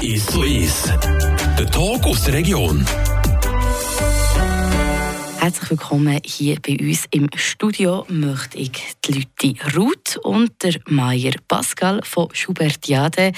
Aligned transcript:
Ist 0.00 0.30
so 0.30 0.44
ist. 0.44 0.92
Der 1.58 1.66
Talk 1.66 2.06
aus 2.06 2.22
der 2.22 2.34
Region. 2.34 2.86
Herzlich 5.40 5.70
willkommen 5.70 6.20
hier 6.24 6.56
bei 6.64 6.76
uns 6.78 7.06
im 7.10 7.28
Studio 7.34 8.06
möchte 8.08 8.58
ich 8.58 8.70
die 9.04 9.26
Leute 9.42 9.76
Ruth 9.76 10.18
und 10.22 10.62
der 10.62 10.74
Meier 10.86 11.32
Pascal 11.48 12.00
von 12.04 12.28
Schubertiade. 12.32 13.32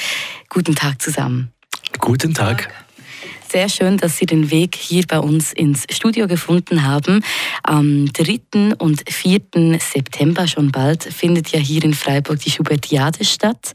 Guten 0.51 0.75
Tag 0.75 1.01
zusammen. 1.01 1.51
Guten 1.99 2.35
Tag. 2.35 2.69
Sehr 3.51 3.71
schön, 3.71 3.97
dass 3.97 4.19
Sie 4.19 4.27
den 4.27 4.51
Weg 4.51 4.75
hier 4.75 5.05
bei 5.07 5.19
uns 5.19 5.55
ins 5.55 5.87
Studio 5.91 6.27
gefunden 6.27 6.83
haben. 6.87 7.25
Am 7.63 8.13
3. 8.13 8.75
und 8.77 9.05
4. 9.09 9.79
September 9.81 10.47
schon 10.47 10.71
bald 10.71 11.05
findet 11.05 11.49
ja 11.49 11.59
hier 11.59 11.83
in 11.83 11.95
Freiburg 11.95 12.41
die 12.41 12.51
Schubertiade 12.51 13.25
statt. 13.25 13.73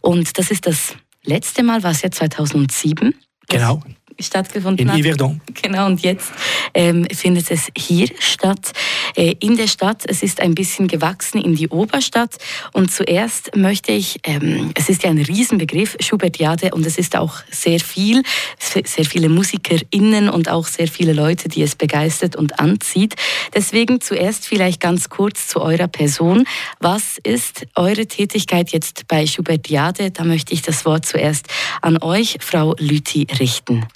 Und 0.00 0.38
das 0.38 0.50
ist 0.50 0.66
das 0.66 0.94
letzte 1.22 1.62
Mal, 1.62 1.82
war 1.82 1.90
es 1.90 2.00
ja 2.00 2.10
2007. 2.10 3.14
Genau 3.48 3.82
stattgefunden 4.22 4.86
in 4.86 4.92
hat. 4.92 4.98
In 4.98 5.04
Yverdon. 5.04 5.40
Genau, 5.62 5.86
und 5.86 6.00
jetzt 6.00 6.32
ähm, 6.72 7.06
findet 7.12 7.50
es 7.50 7.68
hier 7.76 8.08
statt, 8.18 8.72
äh, 9.14 9.34
in 9.40 9.56
der 9.56 9.66
Stadt. 9.66 10.04
Es 10.06 10.22
ist 10.22 10.40
ein 10.40 10.54
bisschen 10.54 10.88
gewachsen 10.88 11.40
in 11.40 11.54
die 11.54 11.68
Oberstadt. 11.68 12.36
Und 12.72 12.90
zuerst 12.90 13.54
möchte 13.56 13.92
ich, 13.92 14.20
ähm, 14.24 14.70
es 14.74 14.88
ist 14.88 15.02
ja 15.02 15.10
ein 15.10 15.18
Riesenbegriff, 15.18 15.96
Schubertiade, 16.00 16.70
und 16.72 16.86
es 16.86 16.98
ist 16.98 17.16
auch 17.16 17.34
sehr 17.50 17.78
viel, 17.78 18.22
sehr 18.58 19.04
viele 19.04 19.28
MusikerInnen 19.28 20.28
und 20.28 20.48
auch 20.48 20.66
sehr 20.66 20.88
viele 20.88 21.12
Leute, 21.12 21.48
die 21.48 21.62
es 21.62 21.74
begeistert 21.74 22.36
und 22.36 22.58
anzieht. 22.58 23.16
Deswegen 23.54 24.00
zuerst 24.00 24.46
vielleicht 24.46 24.80
ganz 24.80 25.08
kurz 25.08 25.48
zu 25.48 25.60
eurer 25.60 25.88
Person. 25.88 26.44
Was 26.78 27.18
ist 27.18 27.66
eure 27.74 28.06
Tätigkeit 28.06 28.70
jetzt 28.70 29.06
bei 29.08 29.26
Schubertiade? 29.26 30.10
Da 30.10 30.24
möchte 30.24 30.54
ich 30.54 30.62
das 30.62 30.84
Wort 30.84 31.06
zuerst 31.06 31.46
an 31.82 32.02
euch, 32.02 32.38
Frau 32.40 32.74
Lüthi, 32.78 33.26
richten. 33.38 33.86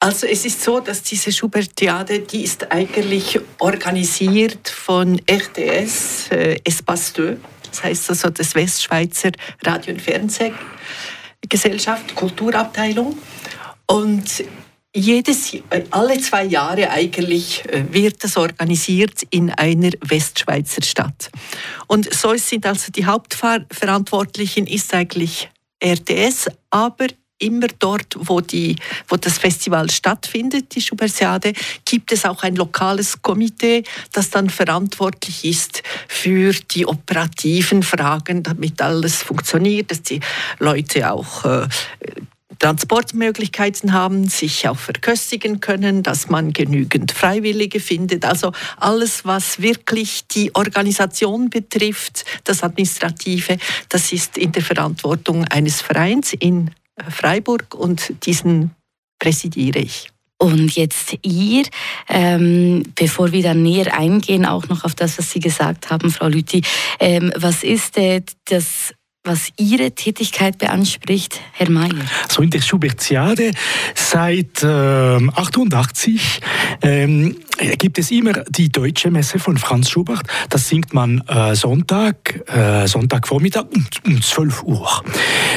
Also 0.00 0.26
es 0.26 0.44
ist 0.44 0.62
so, 0.62 0.80
dass 0.80 1.02
diese 1.02 1.32
Schubertiade, 1.32 2.20
die 2.20 2.44
ist 2.44 2.70
eigentlich 2.70 3.40
organisiert 3.58 4.68
von 4.68 5.18
RTS, 5.26 6.30
äh, 6.30 6.58
Espace 6.64 7.14
2, 7.14 7.36
das 7.70 7.82
heißt 7.82 8.10
also 8.10 8.28
das 8.30 8.54
Westschweizer 8.54 9.32
Radio- 9.64 9.94
und 9.94 10.02
Fernsehgesellschaft, 10.02 12.14
Kulturabteilung. 12.14 13.18
Und 13.86 14.44
jedes, 14.94 15.56
alle 15.90 16.20
zwei 16.20 16.44
Jahre 16.44 16.90
eigentlich 16.90 17.68
äh, 17.68 17.84
wird 17.90 18.22
das 18.22 18.36
organisiert 18.36 19.24
in 19.30 19.50
einer 19.50 19.90
Westschweizer 20.00 20.82
Stadt. 20.82 21.30
Und 21.88 22.14
so 22.14 22.36
sind 22.36 22.64
also 22.64 22.92
die 22.92 23.04
Hauptverantwortlichen 23.04 24.68
ist 24.68 24.94
eigentlich 24.94 25.50
RTS, 25.82 26.48
aber 26.70 27.08
immer 27.38 27.66
dort, 27.78 28.16
wo, 28.18 28.40
die, 28.40 28.76
wo 29.08 29.16
das 29.16 29.38
Festival 29.38 29.90
stattfindet, 29.90 30.74
die 30.74 30.80
Schubertiade, 30.80 31.52
gibt 31.84 32.12
es 32.12 32.24
auch 32.24 32.42
ein 32.42 32.56
lokales 32.56 33.22
Komitee, 33.22 33.84
das 34.12 34.30
dann 34.30 34.50
verantwortlich 34.50 35.44
ist 35.44 35.82
für 36.08 36.52
die 36.52 36.86
operativen 36.86 37.82
Fragen, 37.82 38.42
damit 38.42 38.80
alles 38.80 39.22
funktioniert, 39.22 39.90
dass 39.90 40.02
die 40.02 40.20
Leute 40.58 41.10
auch 41.10 41.44
äh, 41.44 41.66
Transportmöglichkeiten 42.58 43.92
haben, 43.92 44.28
sich 44.28 44.68
auch 44.68 44.78
verköstigen 44.78 45.60
können, 45.60 46.02
dass 46.02 46.28
man 46.28 46.52
genügend 46.52 47.12
Freiwillige 47.12 47.80
findet. 47.80 48.24
Also 48.24 48.52
alles, 48.76 49.24
was 49.24 49.60
wirklich 49.60 50.26
die 50.28 50.54
Organisation 50.54 51.50
betrifft, 51.50 52.24
das 52.44 52.62
Administrative, 52.62 53.58
das 53.88 54.12
ist 54.12 54.38
in 54.38 54.52
der 54.52 54.62
Verantwortung 54.62 55.44
eines 55.44 55.82
Vereins 55.82 56.32
in 56.32 56.70
Freiburg 57.08 57.74
und 57.74 58.24
diesen 58.26 58.70
präsidiere 59.18 59.78
ich. 59.78 60.10
Und 60.38 60.74
jetzt 60.74 61.16
ihr, 61.22 61.64
ähm, 62.08 62.82
bevor 62.96 63.32
wir 63.32 63.42
dann 63.42 63.62
näher 63.62 63.96
eingehen, 63.96 64.44
auch 64.44 64.68
noch 64.68 64.84
auf 64.84 64.94
das, 64.94 65.16
was 65.18 65.30
Sie 65.30 65.40
gesagt 65.40 65.90
haben, 65.90 66.10
Frau 66.10 66.26
Lüthi, 66.26 66.62
ähm, 67.00 67.32
was 67.36 67.62
ist 67.62 67.96
äh, 67.96 68.22
das 68.46 68.92
was 69.26 69.48
Ihre 69.56 69.92
Tätigkeit 69.92 70.58
beanspricht, 70.58 71.40
Herr 71.52 71.70
Mayer? 71.70 72.04
So 72.28 72.42
in 72.42 72.50
der 72.50 72.60
Schubertiade 72.60 73.52
seit 73.94 74.62
äh, 74.62 74.66
88 74.66 76.40
ähm, 76.82 77.38
gibt 77.78 77.98
es 77.98 78.10
immer 78.10 78.32
die 78.48 78.70
Deutsche 78.70 79.10
Messe 79.10 79.38
von 79.38 79.56
Franz 79.58 79.90
Schubert. 79.90 80.26
Das 80.50 80.68
singt 80.68 80.92
man 80.92 81.20
äh, 81.28 81.54
Sonntag, 81.54 82.42
äh, 82.48 82.86
Sonntagvormittag 82.86 83.66
um, 83.74 83.86
um 84.06 84.22
12 84.22 84.62
Uhr. 84.64 85.02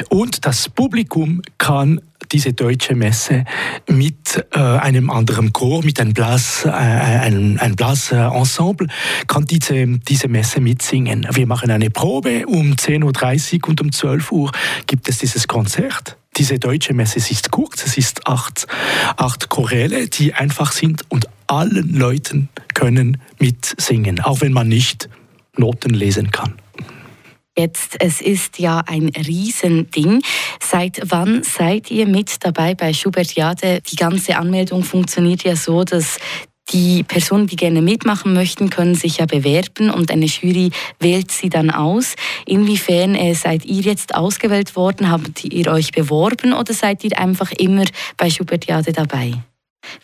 Und 0.09 0.45
das 0.45 0.69
Publikum 0.69 1.41
kann 1.57 2.01
diese 2.31 2.53
deutsche 2.53 2.95
Messe 2.95 3.45
mit 3.87 4.45
äh, 4.51 4.59
einem 4.59 5.09
anderen 5.09 5.53
Chor, 5.53 5.83
mit 5.83 5.99
einem 5.99 6.13
Blas, 6.13 6.65
äh, 6.65 6.69
einem, 6.69 7.57
einem 7.59 7.75
Blasensemble, 7.75 8.87
kann 9.27 9.45
diese, 9.45 9.85
diese 9.99 10.27
Messe 10.27 10.59
mitsingen. 10.59 11.27
Wir 11.31 11.47
machen 11.47 11.71
eine 11.71 11.89
Probe 11.89 12.45
um 12.47 12.73
10.30 12.73 13.63
Uhr 13.63 13.69
und 13.69 13.81
um 13.81 13.91
12 13.91 14.31
Uhr 14.31 14.51
gibt 14.87 15.07
es 15.09 15.19
dieses 15.19 15.47
Konzert. 15.47 16.17
Diese 16.35 16.59
deutsche 16.59 16.93
Messe 16.93 17.17
ist 17.17 17.49
kurz, 17.51 17.85
es 17.85 17.97
ist 17.97 18.27
acht, 18.27 18.67
acht 19.15 19.49
Choräle, 19.49 20.07
die 20.07 20.33
einfach 20.33 20.71
sind 20.71 21.03
und 21.09 21.27
allen 21.47 21.93
Leuten 21.93 22.49
können 22.73 23.17
mitsingen, 23.39 24.19
auch 24.19 24.41
wenn 24.41 24.53
man 24.53 24.67
nicht 24.67 25.09
Noten 25.57 25.93
lesen 25.93 26.31
kann. 26.31 26.53
Jetzt, 27.57 27.95
es 27.99 28.21
ist 28.21 28.59
ja 28.59 28.83
ein 28.85 29.09
Riesending. 29.09 30.21
Seit 30.59 31.01
wann 31.05 31.41
seid 31.41 31.89
ihr 31.89 32.05
mit 32.07 32.45
dabei 32.45 32.75
bei 32.75 32.93
Schubertiade? 32.93 33.81
Die 33.81 33.95
ganze 33.95 34.37
Anmeldung 34.37 34.83
funktioniert 34.83 35.43
ja 35.43 35.55
so, 35.55 35.83
dass 35.83 36.19
die 36.71 37.01
Personen, 37.03 37.47
die 37.47 37.55
gerne 37.55 37.81
mitmachen 37.81 38.33
möchten, 38.33 38.69
können 38.69 38.93
sich 38.93 39.17
ja 39.17 39.25
bewerben 39.25 39.89
und 39.89 40.11
eine 40.11 40.25
Jury 40.25 40.69
wählt 40.99 41.31
sie 41.31 41.49
dann 41.49 41.71
aus. 41.71 42.15
Inwiefern 42.45 43.15
äh, 43.15 43.33
seid 43.33 43.65
ihr 43.65 43.81
jetzt 43.81 44.13
ausgewählt 44.13 44.75
worden? 44.75 45.09
Habt 45.09 45.43
ihr 45.45 45.71
euch 45.71 45.91
beworben 45.91 46.53
oder 46.53 46.73
seid 46.73 47.03
ihr 47.03 47.17
einfach 47.17 47.51
immer 47.53 47.85
bei 48.17 48.29
Schubertiade 48.29 48.91
dabei? 48.91 49.33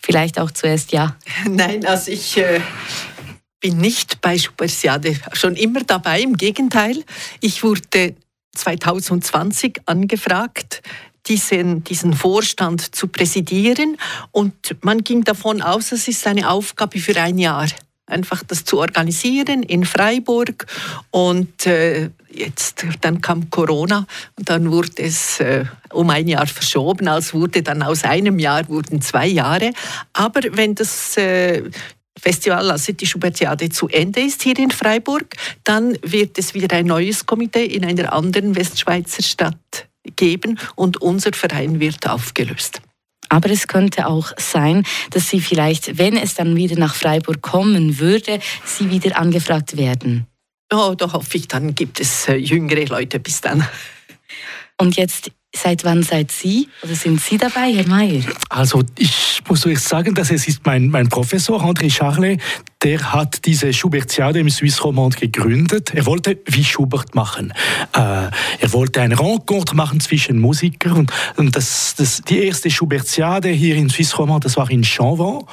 Vielleicht 0.01 0.39
auch 0.39 0.51
zuerst 0.51 0.91
ja. 0.91 1.15
Nein, 1.49 1.85
also 1.85 2.11
ich 2.11 2.37
äh, 2.37 2.61
bin 3.59 3.77
nicht 3.77 4.21
bei 4.21 4.37
Schubertiade 4.37 5.15
schon 5.33 5.55
immer 5.55 5.81
dabei. 5.81 6.21
Im 6.21 6.35
Gegenteil, 6.35 7.03
ich 7.39 7.63
wurde 7.63 8.15
2020 8.55 9.81
angefragt, 9.85 10.81
diesen, 11.27 11.83
diesen 11.83 12.13
Vorstand 12.13 12.95
zu 12.95 13.07
präsidieren. 13.07 13.97
Und 14.31 14.53
man 14.81 15.03
ging 15.03 15.23
davon 15.23 15.61
aus, 15.61 15.91
es 15.91 16.07
ist 16.07 16.27
eine 16.27 16.49
Aufgabe 16.49 16.99
für 16.99 17.19
ein 17.19 17.37
Jahr 17.37 17.67
einfach 18.05 18.43
das 18.43 18.65
zu 18.65 18.79
organisieren 18.79 19.63
in 19.63 19.85
Freiburg 19.85 20.65
und 21.11 21.65
äh, 21.65 22.09
jetzt 22.29 22.85
dann 23.01 23.21
kam 23.21 23.49
Corona 23.49 24.05
und 24.37 24.49
dann 24.49 24.71
wurde 24.71 25.03
es 25.03 25.39
äh, 25.39 25.65
um 25.91 26.09
ein 26.09 26.27
Jahr 26.27 26.47
verschoben, 26.47 27.07
als 27.07 27.33
wurde 27.33 27.63
dann 27.63 27.81
aus 27.81 28.03
einem 28.03 28.39
Jahr 28.39 28.67
wurden 28.67 29.01
zwei 29.01 29.27
Jahre. 29.27 29.71
Aber 30.13 30.41
wenn 30.51 30.75
das 30.75 31.15
äh, 31.17 31.63
Festival, 32.19 32.71
also 32.71 32.93
die 32.93 33.05
Schubertiade 33.05 33.69
zu 33.69 33.87
Ende 33.87 34.21
ist 34.21 34.43
hier 34.43 34.57
in 34.57 34.71
Freiburg, 34.71 35.35
dann 35.63 35.97
wird 36.01 36.37
es 36.37 36.53
wieder 36.53 36.75
ein 36.75 36.85
neues 36.85 37.25
Komitee 37.25 37.65
in 37.65 37.85
einer 37.85 38.13
anderen 38.13 38.55
Westschweizer 38.55 39.23
Stadt 39.23 39.87
geben 40.15 40.59
und 40.75 41.01
unser 41.01 41.33
Verein 41.33 41.79
wird 41.79 42.07
aufgelöst. 42.07 42.81
Aber 43.33 43.49
es 43.49 43.67
könnte 43.67 44.05
auch 44.05 44.31
sein, 44.37 44.83
dass 45.09 45.27
Sie 45.27 45.41
vielleicht, 45.41 45.97
wenn 45.97 46.15
es 46.17 46.35
dann 46.35 46.55
wieder 46.55 46.75
nach 46.75 46.93
Freiburg 46.93 47.41
kommen 47.41 47.97
würde, 47.97 48.39
Sie 48.63 48.91
wieder 48.91 49.17
angefragt 49.17 49.75
werden. 49.75 50.27
Oh, 50.71 50.93
da 50.95 51.11
hoffe 51.11 51.37
ich, 51.37 51.47
dann 51.47 51.73
gibt 51.73 51.99
es 51.99 52.27
äh, 52.27 52.35
jüngere 52.35 52.85
Leute 52.85 53.19
bis 53.19 53.41
dann. 53.41 53.67
Und 54.77 54.97
jetzt 54.97 55.31
Seit 55.55 55.83
wann 55.83 56.01
seid 56.01 56.31
Sie 56.31 56.67
oder 56.81 56.95
sind 56.95 57.21
Sie 57.21 57.37
dabei, 57.37 57.71
Herr 57.71 57.87
Mayer? 57.87 58.23
Also 58.49 58.81
ich 58.97 59.39
muss 59.47 59.63
euch 59.67 59.79
sagen, 59.79 60.15
dass 60.15 60.31
es 60.31 60.47
ist 60.47 60.65
mein, 60.65 60.87
mein 60.87 61.07
Professor 61.09 61.63
André 61.63 61.91
Charlet, 61.91 62.41
der 62.83 63.13
hat 63.13 63.45
diese 63.45 63.71
Schubertiade 63.71 64.39
im 64.39 64.49
Suisse 64.49 64.81
Romand 64.81 65.17
gegründet. 65.17 65.93
Er 65.93 66.05
wollte 66.05 66.39
wie 66.45 66.63
Schubert 66.63 67.15
machen. 67.15 67.53
Äh, 67.93 68.29
er 68.59 68.73
wollte 68.73 69.01
eine 69.01 69.19
Rencontre 69.19 69.75
machen 69.75 69.99
zwischen 69.99 70.39
Musikern 70.39 70.93
und, 70.93 71.11
und 71.37 71.55
das, 71.55 71.95
das, 71.97 72.21
die 72.21 72.45
erste 72.45 72.69
Schubertiade 72.69 73.49
hier 73.49 73.75
in 73.75 73.89
Suisse 73.89 74.15
Romand, 74.17 74.45
das 74.45 74.57
war 74.57 74.69
in 74.69 74.83
Chanvan. 74.83 75.43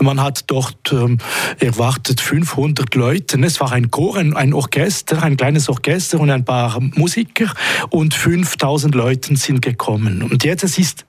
Man 0.00 0.20
hat 0.20 0.44
dort 0.48 0.92
ähm, 0.92 1.18
erwartet 1.60 2.20
500 2.20 2.94
Leute. 2.94 3.40
Es 3.42 3.60
war 3.60 3.72
ein 3.72 3.90
Chor, 3.90 4.16
ein, 4.16 4.34
ein 4.36 4.52
Orchester, 4.52 5.22
ein 5.22 5.36
kleines 5.36 5.68
Orchester 5.68 6.18
und 6.18 6.30
ein 6.30 6.44
paar 6.44 6.80
Musiker 6.80 7.52
und 7.90 8.14
5000 8.14 8.94
Leute 8.94 9.36
sind 9.36 9.62
gekommen. 9.62 10.22
Und 10.22 10.44
jetzt 10.44 10.64
es 10.64 10.78
ist 10.78 11.06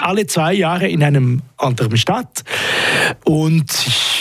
alle 0.00 0.26
zwei 0.26 0.54
Jahre 0.54 0.88
in 0.88 1.02
einem 1.02 1.42
anderen 1.56 1.96
Stadt 1.96 2.44
und 3.24 3.70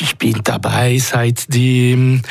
ich 0.02 0.18
bin 0.18 0.42
dabei 0.44 0.98
seit 0.98 1.54
dem 1.54 2.22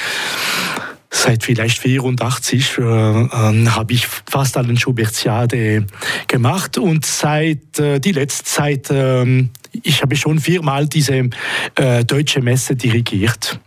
Seit 1.15 1.45
vielleicht 1.45 1.79
84 1.79 2.79
äh, 2.79 2.83
äh, 2.83 3.67
habe 3.69 3.93
ich 3.93 4.07
fast 4.07 4.57
alle 4.57 4.75
Schubertiade 4.79 5.87
gemacht 6.27 6.79
und 6.79 7.05
seit 7.05 7.79
äh, 7.79 8.01
die 8.01 8.13
letzte 8.13 8.45
Zeit, 8.45 8.91
äh, 8.91 9.45
ich 9.83 10.01
habe 10.01 10.17
schon 10.17 10.39
viermal 10.39 10.87
diese 10.87 11.29
äh, 11.75 12.05
deutsche 12.07 12.41
Messe 12.41 12.77
dirigiert. 12.77 13.61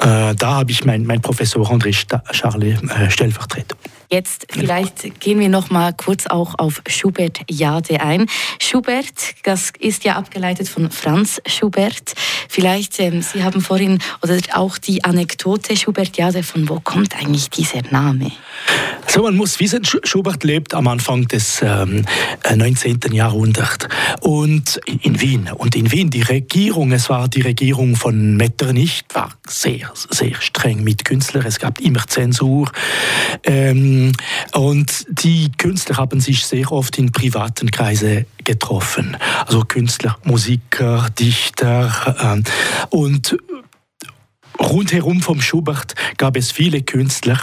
Äh, 0.00 0.34
da 0.34 0.50
habe 0.56 0.70
ich 0.70 0.84
meinen 0.84 1.06
mein 1.06 1.22
Professor 1.22 1.66
André 1.72 1.94
Charlet 2.32 2.78
äh, 2.90 3.10
stellvertretet. 3.10 3.78
Jetzt 4.14 4.46
vielleicht 4.48 5.18
gehen 5.18 5.40
wir 5.40 5.48
noch 5.48 5.70
mal 5.70 5.92
kurz 5.92 6.28
auch 6.28 6.54
auf 6.56 6.82
Schubert 6.86 7.40
Jade 7.50 8.00
ein. 8.00 8.26
Schubert, 8.62 9.34
das 9.42 9.72
ist 9.80 10.04
ja 10.04 10.14
abgeleitet 10.14 10.68
von 10.68 10.88
Franz 10.92 11.42
Schubert. 11.46 12.14
Vielleicht 12.48 13.00
ähm, 13.00 13.22
Sie 13.22 13.42
haben 13.42 13.60
vorhin 13.60 13.98
oder 14.22 14.36
auch 14.52 14.78
die 14.78 15.02
Anekdote 15.02 15.76
Schubert 15.76 16.16
Jade. 16.16 16.44
Von 16.44 16.68
wo 16.68 16.78
kommt 16.78 17.16
eigentlich 17.16 17.50
dieser 17.50 17.82
Name? 17.90 18.30
So, 19.08 19.22
man 19.22 19.36
muss 19.36 19.58
wissen, 19.58 19.82
Schubert 19.84 20.44
lebt 20.44 20.74
am 20.74 20.86
Anfang 20.86 21.26
des 21.26 21.60
ähm, 21.62 22.04
19. 22.54 23.00
Äh, 23.02 23.14
Jahrhunderts 23.16 23.88
und 24.20 24.80
in 25.02 25.20
Wien. 25.20 25.50
Und 25.52 25.74
in 25.74 25.90
Wien 25.90 26.10
die 26.10 26.22
Regierung, 26.22 26.92
es 26.92 27.10
war 27.10 27.28
die 27.28 27.42
Regierung 27.42 27.96
von 27.96 28.36
Metternich, 28.36 29.04
war 29.12 29.30
sehr, 29.46 29.92
sehr 30.10 30.40
streng 30.40 30.84
mit 30.84 31.04
Künstlern. 31.04 31.44
Es 31.46 31.58
gab 31.58 31.80
immer 31.80 32.06
Zensur. 32.06 32.70
Ähm, 33.42 34.03
und 34.52 35.06
die 35.08 35.50
Künstler 35.56 35.96
haben 35.96 36.20
sich 36.20 36.44
sehr 36.44 36.72
oft 36.72 36.98
in 36.98 37.12
privaten 37.12 37.70
Kreise 37.70 38.26
getroffen. 38.44 39.16
Also 39.46 39.60
Künstler, 39.60 40.16
Musiker, 40.24 41.08
Dichter. 41.18 42.16
Ähm, 42.20 42.44
und 42.90 43.36
Rundherum 44.60 45.20
vom 45.20 45.40
Schubert 45.40 45.94
gab 46.16 46.36
es 46.36 46.52
viele 46.52 46.82
Künstler, 46.82 47.38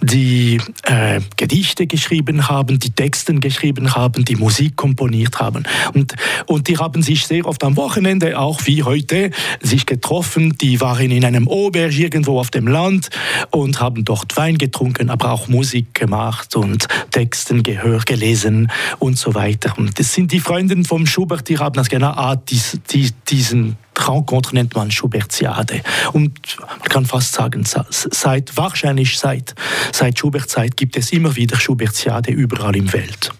die 0.00 0.60
äh, 0.84 1.20
Gedichte 1.36 1.86
geschrieben 1.86 2.48
haben, 2.48 2.78
die 2.78 2.90
Texte 2.90 3.34
geschrieben 3.34 3.94
haben, 3.94 4.24
die 4.24 4.36
Musik 4.36 4.76
komponiert 4.76 5.40
haben. 5.40 5.64
Und, 5.92 6.14
und 6.46 6.68
die 6.68 6.78
haben 6.78 7.02
sich 7.02 7.26
sehr 7.26 7.46
oft 7.46 7.62
am 7.64 7.76
Wochenende, 7.76 8.38
auch 8.38 8.60
wie 8.66 8.82
heute, 8.82 9.30
sich 9.60 9.86
getroffen. 9.86 10.56
Die 10.58 10.80
waren 10.80 11.10
in 11.10 11.24
einem 11.24 11.48
Auberge 11.48 11.96
irgendwo 11.96 12.38
auf 12.38 12.50
dem 12.50 12.66
Land 12.66 13.10
und 13.50 13.80
haben 13.80 14.04
dort 14.04 14.36
Wein 14.36 14.58
getrunken, 14.58 15.10
aber 15.10 15.32
auch 15.32 15.48
Musik 15.48 15.94
gemacht 15.94 16.56
und 16.56 16.88
Texten 17.10 17.62
gehört, 17.62 18.06
gelesen 18.06 18.70
und 18.98 19.18
so 19.18 19.34
weiter. 19.34 19.74
Und 19.76 19.98
das 19.98 20.12
sind 20.12 20.32
die 20.32 20.40
Freunde 20.40 20.82
vom 20.84 21.06
Schubert, 21.06 21.48
die 21.48 21.58
haben 21.58 21.74
das 21.74 21.88
genau 21.88 22.10
ah, 22.10 22.36
dies, 22.36 22.78
dies, 22.90 23.14
diesen 23.28 23.76
Rencontre 23.96 24.54
nennt 24.54 24.74
man 24.74 24.90
Schubertiade. 24.90 25.82
Und 26.12 26.56
man 26.60 26.88
kann 26.88 27.06
fast 27.06 27.32
sagen, 27.32 27.64
seit, 27.64 28.56
wahrscheinlich 28.56 29.18
seit, 29.18 29.54
seit 29.92 30.18
Schubert-Zeit 30.18 30.76
gibt 30.76 30.96
es 30.96 31.12
immer 31.12 31.36
wieder 31.36 31.56
Schubertiade 31.56 32.30
überall 32.32 32.76
im 32.76 32.92
Welt. 32.92 33.30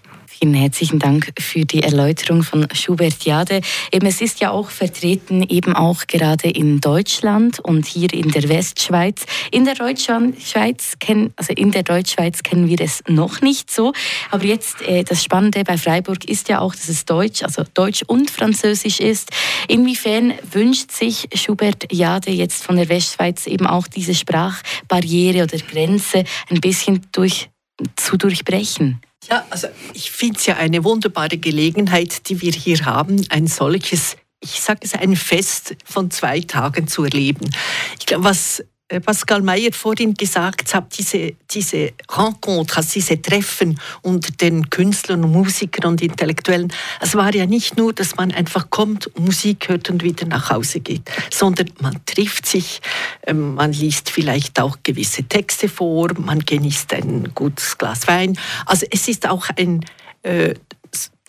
Vielen 0.41 0.55
herzlichen 0.55 0.99
Dank 0.99 1.33
für 1.39 1.65
die 1.65 1.85
Erläuterung 1.85 2.43
von 2.43 2.67
Schubert 2.73 3.25
Jade. 3.25 3.61
Eben, 3.93 4.07
es 4.07 4.21
ist 4.21 4.41
ja 4.41 4.51
auch 4.51 4.69
vertreten, 4.69 5.45
eben 5.49 5.77
auch 5.77 6.09
gerade 6.09 6.51
in 6.51 6.81
Deutschland 6.81 7.61
und 7.61 7.87
hier 7.87 8.13
in 8.13 8.33
der 8.33 8.49
Westschweiz. 8.49 9.27
In 9.53 9.65
der 9.65 9.75
Deutschschweiz 9.75 10.95
kennen, 10.99 11.33
also 11.37 11.53
in 11.53 11.71
der 11.71 11.85
Deutschschweiz 11.85 12.43
kennen 12.43 12.69
wir 12.69 12.81
es 12.81 13.05
noch 13.07 13.43
nicht 13.43 13.71
so. 13.71 13.93
Aber 14.33 14.45
jetzt 14.45 14.83
äh, 14.83 15.05
das 15.05 15.23
Spannende 15.23 15.63
bei 15.63 15.79
Freiburg 15.79 16.25
ist 16.25 16.49
ja 16.49 16.59
auch, 16.59 16.75
dass 16.75 16.89
es 16.89 17.05
Deutsch, 17.05 17.45
also 17.45 17.63
Deutsch 17.73 18.03
und 18.05 18.29
Französisch 18.29 18.99
ist. 18.99 19.31
Inwiefern 19.69 20.35
wünscht 20.51 20.91
sich 20.91 21.29
Schubert 21.35 21.93
Jade 21.93 22.33
jetzt 22.33 22.65
von 22.65 22.75
der 22.75 22.89
Westschweiz 22.89 23.47
eben 23.47 23.69
auch 23.69 23.87
diese 23.87 24.15
Sprachbarriere 24.15 25.45
oder 25.45 25.59
Grenze 25.59 26.25
ein 26.51 26.61
bisschen 26.61 27.07
durch, 27.13 27.51
zu 27.95 28.17
durchbrechen? 28.17 29.01
Ja, 29.31 29.45
also 29.51 29.69
ich 29.93 30.11
finde 30.11 30.39
es 30.39 30.47
ja 30.47 30.57
eine 30.57 30.85
wunderbare 30.85 31.39
Gelegenheit, 31.39 32.29
die 32.29 32.41
wir 32.41 32.53
hier 32.53 32.85
haben, 32.85 33.25
ein 33.31 33.47
solches, 33.47 34.17
ich 34.41 34.61
sage 34.61 34.81
es, 34.83 34.95
ein 34.95 35.17
Fest 35.17 35.77
von 35.85 36.11
zwei 36.11 36.41
Tagen 36.41 36.89
zu 36.89 37.05
erleben. 37.05 37.51
Ich 37.99 38.07
glaube, 38.07 38.25
was 38.25 38.63
Pascal 38.89 39.41
Mayer 39.41 39.73
vorhin 39.73 40.13
gesagt 40.13 40.75
hat, 40.75 40.97
diese, 40.99 41.33
diese 41.51 41.93
Rencontre, 42.11 42.77
also 42.79 42.93
diese 42.93 43.21
Treffen 43.21 43.81
unter 44.03 44.31
den 44.33 44.69
Künstlern 44.69 45.25
und 45.25 45.33
Musikern 45.33 45.93
und 45.93 46.03
Intellektuellen, 46.03 46.73
es 47.01 47.15
war 47.15 47.35
ja 47.35 47.47
nicht 47.47 47.79
nur, 47.79 47.95
dass 47.95 48.17
man 48.17 48.31
einfach 48.33 48.69
kommt, 48.69 49.11
Musik 49.19 49.69
hört 49.71 49.89
und 49.89 50.03
wieder 50.03 50.27
nach 50.27 50.51
Hause 50.51 50.81
geht, 50.81 51.11
sondern 51.33 51.71
man 51.81 52.05
trifft 52.05 52.47
sich, 52.47 52.83
ähm, 53.27 53.55
man 53.55 53.73
liest 53.73 54.11
vielleicht 54.11 54.61
auch 54.61 54.77
gewisse 54.83 55.25
Texte 55.25 55.69
vor, 55.69 56.11
man 56.19 56.41
genießt 56.41 56.93
ein 56.95 57.33
gutes 57.35 57.79
Glas 57.79 58.07
Wein. 58.07 58.39
Also 58.67 58.87
es 58.91 59.09
ist 59.09 59.27
auch 59.29 59.47
ein 59.57 59.85
äh, 60.23 60.55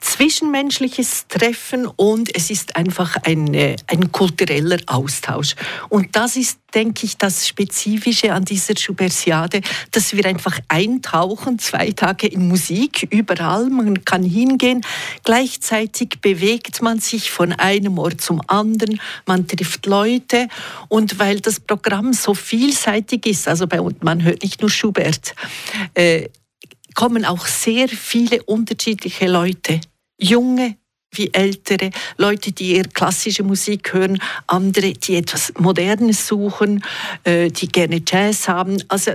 zwischenmenschliches 0.02 1.28
Treffen 1.28 1.88
und 1.88 2.36
es 2.36 2.50
ist 2.50 2.76
einfach 2.76 3.16
eine, 3.24 3.76
ein 3.88 4.12
kultureller 4.12 4.78
Austausch. 4.88 5.56
Und 5.90 6.16
das 6.16 6.36
ist, 6.36 6.60
denke 6.74 7.06
ich, 7.06 7.18
das 7.18 7.48
Spezifische 7.48 8.34
an 8.34 8.46
dieser 8.46 8.78
Schubertiade, 8.78 9.62
dass 9.92 10.16
wir 10.16 10.26
einfach 10.26 10.60
eintauchen, 10.68 11.60
zwei 11.60 11.92
Tage 11.92 12.28
in 12.28 12.48
Musik, 12.48 13.08
überall, 13.10 13.70
man 13.70 14.04
kann 14.06 14.24
hingehen. 14.24 14.82
Gleichzeitig 15.24 16.20
bewegt 16.22 16.82
man 16.82 17.00
sich 17.00 17.32
von 17.32 17.54
einem 17.54 17.98
Ort 17.98 18.22
zum 18.22 18.42
anderen, 18.48 19.00
man 19.26 19.48
trifft 19.48 19.86
Leute 19.86 20.50
und 20.90 21.20
weil 21.20 21.40
das 21.40 21.60
Programm 21.60 22.14
so 22.14 22.34
vielseitig 22.34 23.26
ist, 23.26 23.48
also 23.48 23.66
bei 23.66 23.80
man 24.02 24.24
hört 24.24 24.44
nicht 24.44 24.62
nur 24.62 24.70
Schubert, 24.70 25.36
äh, 25.94 26.28
kommen 26.96 27.26
auch 27.26 27.46
sehr 27.46 27.88
viele 27.88 28.42
unterschiedliche 28.44 29.28
Leute 29.28 29.82
junge 30.20 30.78
wie 31.18 31.34
ältere, 31.34 31.92
Leute, 32.18 32.52
die 32.52 32.74
eher 32.74 32.86
klassische 32.86 33.44
Musik 33.44 33.94
hören, 33.94 34.22
andere, 34.48 34.94
die 34.94 35.16
etwas 35.16 35.54
Modernes 35.58 36.28
suchen, 36.28 36.84
äh, 37.24 37.50
die 37.50 37.68
gerne 37.68 38.02
Jazz 38.06 38.48
haben. 38.48 38.82
Also 38.90 39.14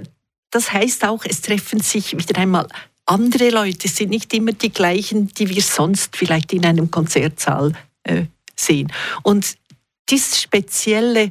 das 0.50 0.73
heißt 0.73 1.05
auch, 1.05 1.25
es 1.25 1.43
treffen 1.43 1.81
sich 1.81 2.17
wieder 2.17 2.41
einmal 2.41 2.67
andere 3.06 3.50
Leute, 3.50 3.87
es 3.87 3.97
sind 3.97 4.11
nicht 4.11 4.32
immer 4.35 4.53
die 4.53 4.73
gleichen, 4.73 5.29
die 5.29 5.49
wir 5.49 5.62
sonst 5.62 6.17
vielleicht 6.17 6.53
in 6.53 6.65
einem 6.65 6.91
Konzertsaal 6.91 7.73
äh, 8.05 8.25
sehen. 8.56 8.93
Und 9.23 9.56
dieses 10.09 10.41
spezielle 10.41 11.31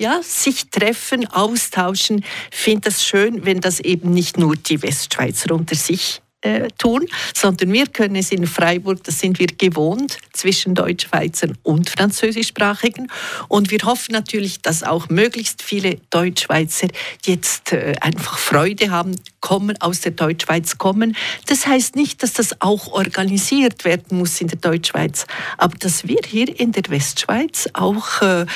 ja, 0.00 0.20
sich 0.22 0.70
treffen, 0.70 1.26
austauschen, 1.26 2.24
finde 2.50 2.88
das 2.88 3.04
schön, 3.04 3.44
wenn 3.44 3.60
das 3.60 3.80
eben 3.80 4.10
nicht 4.12 4.38
nur 4.38 4.56
die 4.56 4.82
Westschweizer 4.82 5.54
unter 5.54 5.76
sich 5.76 6.22
äh, 6.42 6.68
tun, 6.78 7.06
sondern 7.34 7.72
wir 7.72 7.86
können 7.86 8.16
es 8.16 8.32
in 8.32 8.46
Freiburg, 8.46 9.04
das 9.04 9.20
sind 9.20 9.38
wir 9.38 9.48
gewohnt, 9.48 10.18
zwischen 10.32 10.74
Deutschschweizern 10.74 11.58
und 11.62 11.90
Französischsprachigen. 11.90 13.10
Und 13.48 13.70
wir 13.70 13.80
hoffen 13.80 14.12
natürlich, 14.12 14.62
dass 14.62 14.82
auch 14.82 15.08
möglichst 15.08 15.62
viele 15.62 15.96
Deutschschweizer 16.10 16.88
jetzt 17.24 17.72
äh, 17.72 17.94
einfach 18.00 18.38
Freude 18.38 18.90
haben, 18.90 19.16
kommen, 19.40 19.80
aus 19.80 20.00
der 20.00 20.12
Deutschschweiz 20.12 20.78
kommen. 20.78 21.16
Das 21.46 21.66
heißt 21.66 21.96
nicht, 21.96 22.22
dass 22.22 22.34
das 22.34 22.60
auch 22.60 22.88
organisiert 22.88 23.84
werden 23.84 24.18
muss 24.18 24.40
in 24.40 24.48
der 24.48 24.58
Deutschschweiz, 24.58 25.26
aber 25.56 25.76
dass 25.78 26.06
wir 26.06 26.20
hier 26.26 26.58
in 26.60 26.72
der 26.72 26.84
Westschweiz 26.88 27.68
auch 27.72 28.22
äh, 28.22 28.46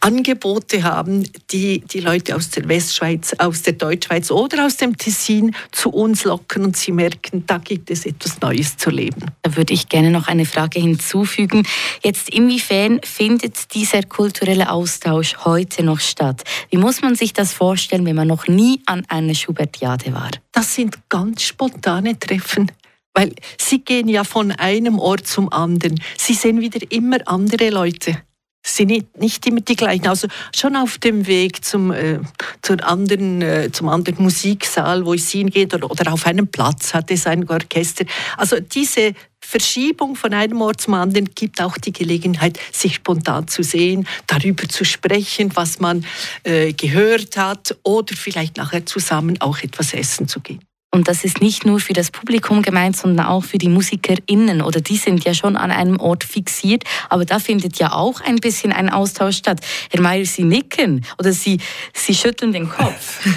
Angebote 0.00 0.82
haben, 0.82 1.28
die 1.50 1.80
die 1.80 2.00
Leute 2.00 2.36
aus 2.36 2.50
der 2.50 2.68
Westschweiz, 2.68 3.34
aus 3.38 3.62
der 3.62 3.74
Deutschschweiz 3.74 4.30
oder 4.30 4.66
aus 4.66 4.76
dem 4.76 4.96
Tessin 4.96 5.54
zu 5.72 5.90
uns 5.90 6.24
locken 6.24 6.64
und 6.64 6.76
sie 6.76 6.92
merken, 6.92 7.27
denken, 7.28 7.46
da 7.46 7.58
gibt 7.58 7.90
es 7.90 8.06
etwas 8.06 8.40
Neues 8.40 8.76
zu 8.76 8.90
leben. 8.90 9.26
Da 9.42 9.56
würde 9.56 9.74
ich 9.74 9.88
gerne 9.88 10.10
noch 10.10 10.28
eine 10.28 10.44
Frage 10.44 10.80
hinzufügen. 10.80 11.66
Jetzt, 12.02 12.30
inwiefern 12.30 13.00
findet 13.02 13.74
dieser 13.74 14.02
kulturelle 14.02 14.70
Austausch 14.70 15.36
heute 15.44 15.82
noch 15.82 16.00
statt? 16.00 16.44
Wie 16.70 16.76
muss 16.76 17.02
man 17.02 17.14
sich 17.14 17.32
das 17.32 17.52
vorstellen, 17.52 18.04
wenn 18.06 18.16
man 18.16 18.28
noch 18.28 18.46
nie 18.46 18.80
an 18.86 19.04
einer 19.08 19.34
Schubertiade 19.34 20.12
war? 20.12 20.30
Das 20.52 20.74
sind 20.74 21.08
ganz 21.08 21.42
spontane 21.42 22.18
Treffen. 22.18 22.70
Weil 23.14 23.34
sie 23.56 23.80
gehen 23.80 24.08
ja 24.08 24.22
von 24.22 24.52
einem 24.52 24.98
Ort 24.98 25.26
zum 25.26 25.52
anderen. 25.52 26.00
Sie 26.16 26.34
sehen 26.34 26.60
wieder 26.60 26.80
immer 26.90 27.18
andere 27.26 27.70
Leute 27.70 28.22
sind 28.64 28.88
nicht, 28.88 29.18
nicht 29.18 29.46
immer 29.46 29.60
die 29.60 29.76
gleichen. 29.76 30.06
Also 30.08 30.28
schon 30.54 30.76
auf 30.76 30.98
dem 30.98 31.26
Weg 31.26 31.64
zum, 31.64 31.90
äh, 31.90 32.20
zur 32.62 32.84
anderen, 32.86 33.42
äh, 33.42 33.70
zum 33.72 33.88
anderen 33.88 34.22
Musiksaal, 34.22 35.04
wo 35.06 35.14
es 35.14 35.30
hingeht, 35.30 35.74
oder, 35.74 35.90
oder 35.90 36.12
auf 36.12 36.26
einem 36.26 36.48
Platz 36.48 36.94
hat 36.94 37.10
es 37.10 37.26
ein 37.26 37.48
Orchester. 37.48 38.04
Also 38.36 38.60
diese 38.60 39.14
Verschiebung 39.40 40.16
von 40.16 40.34
einem 40.34 40.60
Ort 40.60 40.80
zum 40.80 40.94
anderen 40.94 41.30
gibt 41.34 41.62
auch 41.62 41.78
die 41.78 41.92
Gelegenheit, 41.92 42.58
sich 42.72 42.96
spontan 42.96 43.48
zu 43.48 43.62
sehen, 43.62 44.06
darüber 44.26 44.68
zu 44.68 44.84
sprechen, 44.84 45.50
was 45.54 45.80
man 45.80 46.04
äh, 46.42 46.72
gehört 46.72 47.36
hat 47.36 47.76
oder 47.82 48.14
vielleicht 48.14 48.56
nachher 48.56 48.84
zusammen 48.84 49.40
auch 49.40 49.58
etwas 49.60 49.94
essen 49.94 50.28
zu 50.28 50.40
gehen. 50.40 50.67
Und 50.90 51.06
das 51.06 51.22
ist 51.22 51.42
nicht 51.42 51.66
nur 51.66 51.80
für 51.80 51.92
das 51.92 52.10
Publikum 52.10 52.62
gemeint, 52.62 52.96
sondern 52.96 53.26
auch 53.26 53.44
für 53.44 53.58
die 53.58 53.68
MusikerInnen. 53.68 54.62
Oder 54.62 54.80
die 54.80 54.96
sind 54.96 55.22
ja 55.24 55.34
schon 55.34 55.56
an 55.56 55.70
einem 55.70 56.00
Ort 56.00 56.24
fixiert. 56.24 56.84
Aber 57.10 57.26
da 57.26 57.38
findet 57.38 57.78
ja 57.78 57.92
auch 57.92 58.22
ein 58.22 58.36
bisschen 58.36 58.72
ein 58.72 58.88
Austausch 58.88 59.36
statt. 59.36 59.60
Herr 59.90 60.00
Mayer, 60.00 60.24
Sie 60.24 60.44
nicken 60.44 61.04
oder 61.18 61.32
Sie, 61.32 61.58
Sie 61.92 62.14
schütteln 62.14 62.52
den 62.52 62.70
Kopf. 62.70 63.26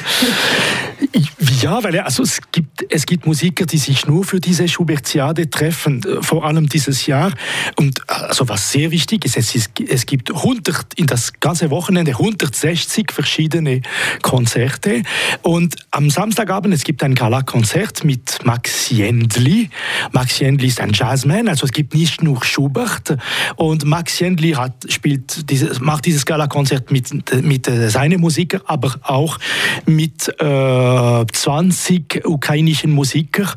Ja, 1.62 1.84
weil 1.84 2.00
also 2.00 2.24
es 2.24 2.39
gibt, 2.51 2.86
es 2.89 3.05
gibt 3.05 3.25
Musiker, 3.25 3.65
die 3.65 3.77
sich 3.77 4.08
nur 4.08 4.24
für 4.24 4.39
diese 4.39 4.67
Schubertiade 4.67 5.50
treffen, 5.50 6.01
äh, 6.03 6.22
vor 6.24 6.46
allem 6.46 6.70
dieses 6.70 7.05
Jahr. 7.05 7.34
Und 7.75 8.08
also 8.10 8.48
was 8.50 8.72
sehr 8.72 8.91
wichtig 8.91 9.25
ist, 9.25 9.38
es, 9.38 9.53
ist, 9.53 9.72
es 9.88 10.05
gibt 10.05 10.34
100, 10.34 10.93
in 10.96 11.08
das 11.08 11.34
ganze 11.39 11.70
Wochenende 11.70 12.12
160 12.12 13.12
verschiedene 13.12 13.81
Konzerte. 14.22 15.03
Und 15.41 15.75
am 15.91 16.10
Samstagabend, 16.10 16.74
es 16.74 16.84
gibt 16.84 17.03
ein 17.03 17.15
Gala-Konzert 17.51 18.05
mit 18.05 18.39
Max 18.46 18.89
Jendli. 18.89 19.70
Max 20.13 20.39
Jendli 20.39 20.67
ist 20.67 20.79
ein 20.79 20.93
Jazzman, 20.93 21.50
also 21.50 21.65
es 21.65 21.74
gibt 21.74 21.93
nicht 21.93 22.24
nur 22.24 22.43
Schubert. 22.46 23.17
Und 23.58 23.84
Max 23.84 24.20
Jendli 24.20 24.51
hat, 24.51 24.86
spielt 24.88 25.50
dieses, 25.50 25.81
macht 25.81 26.05
dieses 26.05 26.25
Gala-Konzert 26.25 26.91
mit, 26.91 27.10
mit 27.43 27.67
äh, 27.67 27.89
seinen 27.89 28.22
Musikern, 28.22 28.62
aber 28.65 28.96
auch 29.03 29.38
mit 29.86 30.29
äh, 30.39 31.25
20 31.25 32.22
ukrainischen 32.25 32.91
Musiker, 32.91 33.53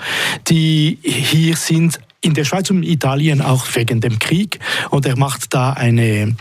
die 0.49 0.99
hier 1.03 1.55
sind 1.55 2.01
in 2.21 2.35
der 2.35 2.45
Schweiz 2.45 2.71
und 2.71 2.83
Italien 2.83 3.43
auch 3.43 3.65
wegen 3.75 4.01
dem 4.01 4.19
Krieg. 4.19 4.59
Und 4.91 5.07
er 5.07 5.17
macht 5.17 5.55
da 5.55 5.73
eine, 5.73 6.35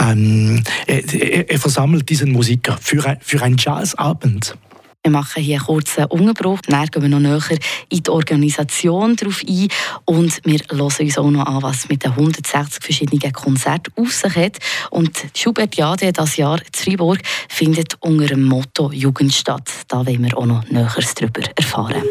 ähm, 0.00 0.62
er, 0.86 1.50
er, 1.50 1.58
versammelt 1.58 2.08
diesen 2.08 2.32
Musiker 2.32 2.78
für, 2.80 3.18
für 3.20 3.42
einen 3.42 3.58
Jazzabend. 3.58 4.56
Wir 5.02 5.10
machen 5.10 5.42
hier 5.42 5.56
einen 5.56 5.64
kurzen 5.64 6.04
Unterbruch, 6.04 6.60
dann 6.68 6.86
gehen 6.86 7.02
wir 7.02 7.08
noch 7.08 7.20
näher 7.20 7.58
in 7.88 8.02
die 8.02 8.10
Organisation 8.10 9.16
drauf 9.16 9.40
ein 9.48 9.68
und 10.04 10.40
wir 10.44 10.60
hören 10.70 10.80
uns 11.00 11.18
auch 11.18 11.30
noch 11.30 11.46
an, 11.46 11.62
was 11.62 11.88
mit 11.88 12.04
den 12.04 12.10
160 12.10 12.84
verschiedenen 12.84 13.32
Konzerten 13.32 13.94
auf 13.96 14.12
sich 14.12 14.36
hat. 14.36 14.58
Und 14.90 15.16
Schubert 15.34 15.74
Jade 15.74 16.12
das 16.12 16.36
Jahr 16.36 16.58
in 16.58 16.66
Freiburg 16.74 17.20
findet 17.48 17.94
unter 18.00 18.26
dem 18.26 18.44
Motto 18.44 18.92
Jugend 18.92 19.32
statt. 19.32 19.70
Da 19.88 20.04
werden 20.04 20.22
wir 20.22 20.36
auch 20.36 20.44
noch 20.44 20.68
Näheres 20.68 21.14
darüber 21.14 21.40
erfahren. 21.56 22.04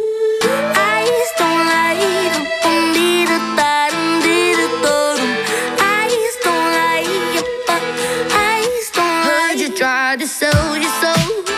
Try 9.75 10.17
to 10.17 10.27
sell 10.27 10.75
your 10.75 10.83
soul 10.99 11.48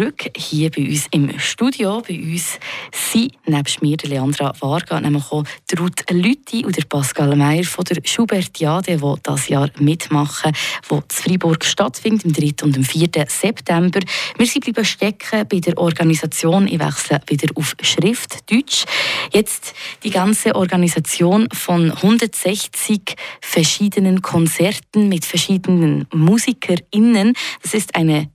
zurück, 0.00 0.30
hier 0.34 0.70
bei 0.70 0.88
uns 0.88 1.08
im 1.10 1.38
Studio. 1.38 2.02
Bei 2.06 2.14
uns 2.14 2.58
sind 2.90 3.32
nebst 3.46 3.82
mir 3.82 3.98
Leandra 4.04 4.54
Varga, 4.58 4.98
nämlich 4.98 5.30
auch 5.30 5.44
Ruth 5.78 6.10
Lütti 6.10 6.64
und 6.64 6.74
der 6.74 6.84
Pascal 6.84 7.36
Meyer 7.36 7.64
von 7.64 7.84
der 7.84 8.00
Schubertiade, 8.02 8.96
die 8.96 9.14
das 9.22 9.48
Jahr 9.48 9.68
mitmachen, 9.78 10.52
die 10.88 10.94
in 10.94 11.02
Freiburg 11.10 11.64
stattfindet, 11.64 12.24
am 12.24 12.32
3. 12.32 12.64
und 12.64 12.76
am 12.78 12.84
4. 12.84 13.08
September. 13.28 14.00
Wir 14.38 14.46
sind 14.46 14.64
bleiben 14.64 14.84
stecken 14.86 15.46
bei 15.46 15.60
der 15.60 15.76
Organisation. 15.76 16.66
Ich 16.66 16.78
wechsle 16.78 17.20
wieder 17.26 17.48
auf 17.56 17.74
Schrift, 17.82 18.50
Deutsch. 18.50 18.86
Jetzt 19.32 19.74
die 20.02 20.10
ganze 20.10 20.54
Organisation 20.54 21.46
von 21.52 21.90
160 21.90 23.16
verschiedenen 23.42 24.22
Konzerten 24.22 25.10
mit 25.10 25.26
verschiedenen 25.26 26.06
MusikerInnen. 26.10 27.34
Das 27.62 27.74
ist 27.74 27.94
eine 27.94 28.30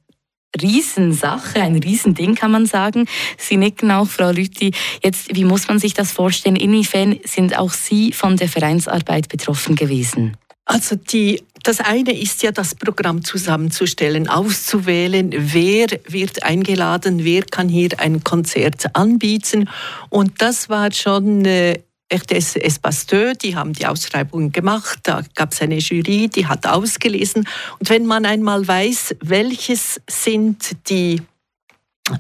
Riesensache, 0.62 1.62
ein 1.62 1.76
Riesending 1.76 2.36
kann 2.36 2.52
man 2.52 2.66
sagen. 2.66 3.06
Sie 3.38 3.58
nicken 3.58 3.92
auch, 3.92 4.08
Frau 4.08 4.32
Lüthi. 4.32 4.72
Jetzt, 5.04 5.36
wie 5.36 5.46
muss 5.46 5.68
man 5.68 5.80
sich 5.80 5.94
das 5.94 6.12
vorstellen? 6.12 6.56
Inwiefern 6.56 7.20
sind 7.24 7.58
auch 7.58 7.72
Sie 7.72 8.12
von 8.12 8.38
der 8.38 8.50
Vereinsarbeit 8.50 9.30
betroffen 9.30 9.76
gewesen? 9.76 10.38
Also 10.66 10.96
die, 10.96 11.44
das 11.62 11.80
eine 11.80 12.20
ist 12.20 12.42
ja 12.42 12.52
das 12.52 12.74
Programm 12.74 13.24
zusammenzustellen, 13.24 14.28
auszuwählen, 14.28 15.32
wer 15.32 15.88
wird 16.08 16.44
eingeladen, 16.44 17.24
wer 17.24 17.44
kann 17.44 17.70
hier 17.70 17.92
ein 18.00 18.24
Konzert 18.24 18.96
anbieten. 18.96 19.70
Und 20.10 20.42
das 20.42 20.68
war 20.68 20.92
schon 20.92 21.46
äh, 21.46 21.80
RTS 22.14 22.58
Espasteux, 22.58 23.38
die 23.38 23.56
haben 23.56 23.74
die 23.74 23.88
Ausschreibung 23.88 24.52
gemacht, 24.52 25.00
da 25.04 25.24
gab 25.34 25.54
es 25.54 25.62
eine 25.62 25.78
Jury, 25.78 26.28
die 26.28 26.46
hat 26.46 26.68
ausgelesen. 26.68 27.48
Und 27.80 27.90
wenn 27.90 28.06
man 28.06 28.26
einmal 28.26 28.68
weiß, 28.68 29.16
welches 29.22 30.00
sind 30.08 30.90
die 30.90 31.22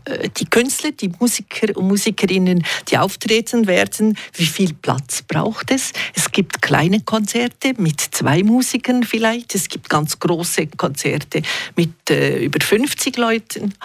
äh, 0.05 0.29
die 0.29 0.45
Künstler, 0.45 0.91
die 0.91 1.09
Musiker 1.19 1.77
und 1.77 1.87
Musikerinnen, 1.87 2.65
die 2.87 2.97
auftreten 2.97 3.67
werden, 3.67 4.17
wie 4.33 4.47
viel 4.47 4.73
Platz 4.73 5.21
braucht 5.21 5.69
es? 5.69 5.93
Es 6.15 6.31
gibt 6.31 6.61
kleine 6.61 7.01
Konzerte 7.01 7.73
mit 7.77 8.01
zwei 8.01 8.41
Musikern 8.41 9.03
vielleicht, 9.03 9.53
es 9.53 9.69
gibt 9.69 9.89
ganz 9.89 10.17
große 10.17 10.67
Konzerte 10.67 11.43
mit 11.75 12.09
äh, 12.09 12.45
über 12.45 12.59
50 12.59 13.17
Leuten. 13.17 13.75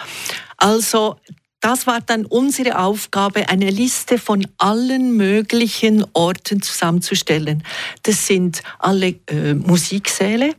Also 0.57 1.17
das 1.61 1.87
war 1.87 2.01
dann 2.01 2.25
unsere 2.25 2.79
Aufgabe, 2.79 3.47
eine 3.47 3.69
Liste 3.69 4.17
von 4.17 4.45
allen 4.57 5.15
möglichen 5.15 6.05
Orten 6.13 6.61
zusammenzustellen. 6.61 7.63
Das 8.03 8.27
sind 8.27 8.61
alle 8.79 9.15
äh, 9.27 9.53
Musiksäle, 9.53 10.55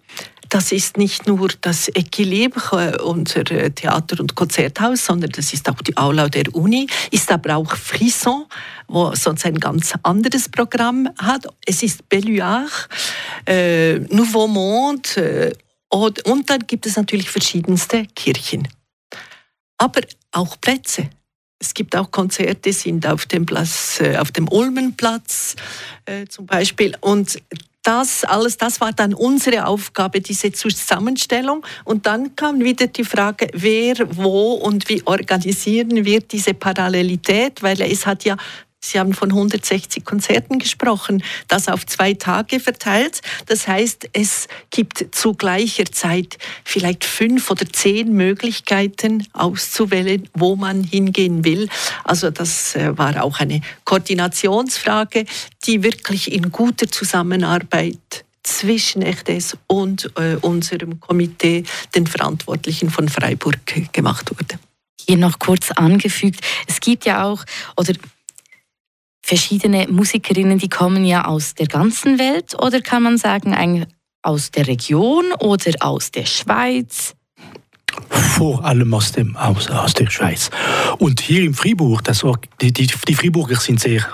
das 0.52 0.70
ist 0.70 0.98
nicht 0.98 1.26
nur 1.26 1.48
das 1.62 1.88
Equilibre, 1.88 3.02
unser 3.02 3.42
Theater- 3.42 4.20
und 4.20 4.34
Konzerthaus, 4.34 5.06
sondern 5.06 5.30
das 5.30 5.54
ist 5.54 5.66
auch 5.70 5.80
die 5.80 5.96
Aula 5.96 6.28
der 6.28 6.54
Uni, 6.54 6.86
ist 7.10 7.32
aber 7.32 7.56
auch 7.56 7.74
Frisson, 7.74 8.44
wo 8.86 9.14
sonst 9.14 9.46
ein 9.46 9.58
ganz 9.58 9.94
anderes 10.02 10.50
Programm 10.50 11.08
hat. 11.16 11.46
Es 11.64 11.82
ist 11.82 12.06
Belluard, 12.10 12.88
äh, 13.46 14.00
Nouveau 14.10 14.46
Monde 14.46 15.16
äh, 15.16 15.54
und 15.88 16.50
dann 16.50 16.66
gibt 16.66 16.84
es 16.84 16.96
natürlich 16.96 17.30
verschiedenste 17.30 18.04
Kirchen 18.14 18.68
aber 19.82 20.02
auch 20.30 20.60
Plätze. 20.60 21.10
Es 21.58 21.74
gibt 21.74 21.96
auch 21.96 22.10
Konzerte, 22.10 22.72
sind 22.72 23.06
auf 23.06 23.26
dem, 23.26 23.46
Platz, 23.46 24.00
äh, 24.00 24.16
auf 24.16 24.30
dem 24.30 24.48
Ulmenplatz 24.48 25.56
äh, 26.06 26.26
zum 26.26 26.46
Beispiel. 26.46 26.96
Und 27.00 27.40
das 27.82 28.24
alles, 28.24 28.56
das 28.56 28.80
war 28.80 28.92
dann 28.92 29.12
unsere 29.12 29.66
Aufgabe, 29.66 30.20
diese 30.20 30.52
Zusammenstellung. 30.52 31.64
Und 31.84 32.06
dann 32.06 32.36
kam 32.36 32.60
wieder 32.60 32.86
die 32.86 33.04
Frage, 33.04 33.48
wer, 33.54 33.96
wo 34.16 34.54
und 34.54 34.88
wie 34.88 35.02
organisieren 35.04 36.04
wir 36.04 36.20
diese 36.20 36.54
Parallelität, 36.54 37.62
weil 37.62 37.80
es 37.80 38.06
hat 38.06 38.24
ja 38.24 38.36
Sie 38.84 38.98
haben 38.98 39.14
von 39.14 39.30
160 39.30 40.04
Konzerten 40.04 40.58
gesprochen, 40.58 41.22
das 41.46 41.68
auf 41.68 41.86
zwei 41.86 42.14
Tage 42.14 42.58
verteilt. 42.58 43.20
Das 43.46 43.68
heißt, 43.68 44.08
es 44.12 44.48
gibt 44.70 45.06
zu 45.12 45.34
gleicher 45.34 45.84
Zeit 45.84 46.36
vielleicht 46.64 47.04
fünf 47.04 47.48
oder 47.50 47.64
zehn 47.72 48.12
Möglichkeiten 48.12 49.26
auszuwählen, 49.34 50.28
wo 50.34 50.56
man 50.56 50.82
hingehen 50.82 51.44
will. 51.44 51.68
Also 52.02 52.30
das 52.30 52.74
äh, 52.74 52.98
war 52.98 53.22
auch 53.22 53.38
eine 53.38 53.60
Koordinationsfrage, 53.84 55.26
die 55.64 55.84
wirklich 55.84 56.32
in 56.32 56.50
guter 56.50 56.90
Zusammenarbeit 56.90 58.24
zwischen 58.42 59.02
ECHDES 59.02 59.56
und 59.68 60.10
äh, 60.16 60.34
unserem 60.40 60.98
Komitee, 60.98 61.62
den 61.94 62.08
Verantwortlichen 62.08 62.90
von 62.90 63.08
Freiburg, 63.08 63.60
gemacht 63.92 64.30
wurde. 64.30 64.58
Hier 65.06 65.18
noch 65.18 65.38
kurz 65.38 65.70
angefügt, 65.70 66.40
es 66.66 66.80
gibt 66.80 67.04
ja 67.04 67.24
auch, 67.24 67.44
oder 67.76 67.92
verschiedene 69.22 69.86
Musikerinnen, 69.88 70.58
die 70.58 70.68
kommen 70.68 71.04
ja 71.04 71.24
aus 71.24 71.54
der 71.54 71.66
ganzen 71.66 72.18
Welt 72.18 72.54
oder 72.60 72.80
kann 72.80 73.02
man 73.02 73.18
sagen 73.18 73.86
aus 74.22 74.50
der 74.50 74.66
Region 74.66 75.32
oder 75.40 75.72
aus 75.80 76.10
der 76.10 76.26
Schweiz? 76.26 77.14
Vor 78.08 78.64
allem 78.64 78.92
aus, 78.94 79.12
dem, 79.12 79.36
aus, 79.36 79.68
aus 79.68 79.94
der 79.94 80.10
Schweiz. 80.10 80.50
Und 80.98 81.20
hier 81.20 81.42
in 81.42 81.54
Fribourg, 81.54 82.02
das, 82.04 82.24
die, 82.60 82.72
die, 82.72 82.86
die 82.86 83.14
Friburger 83.14 83.56
sind 83.56 83.80
sehr 83.80 84.06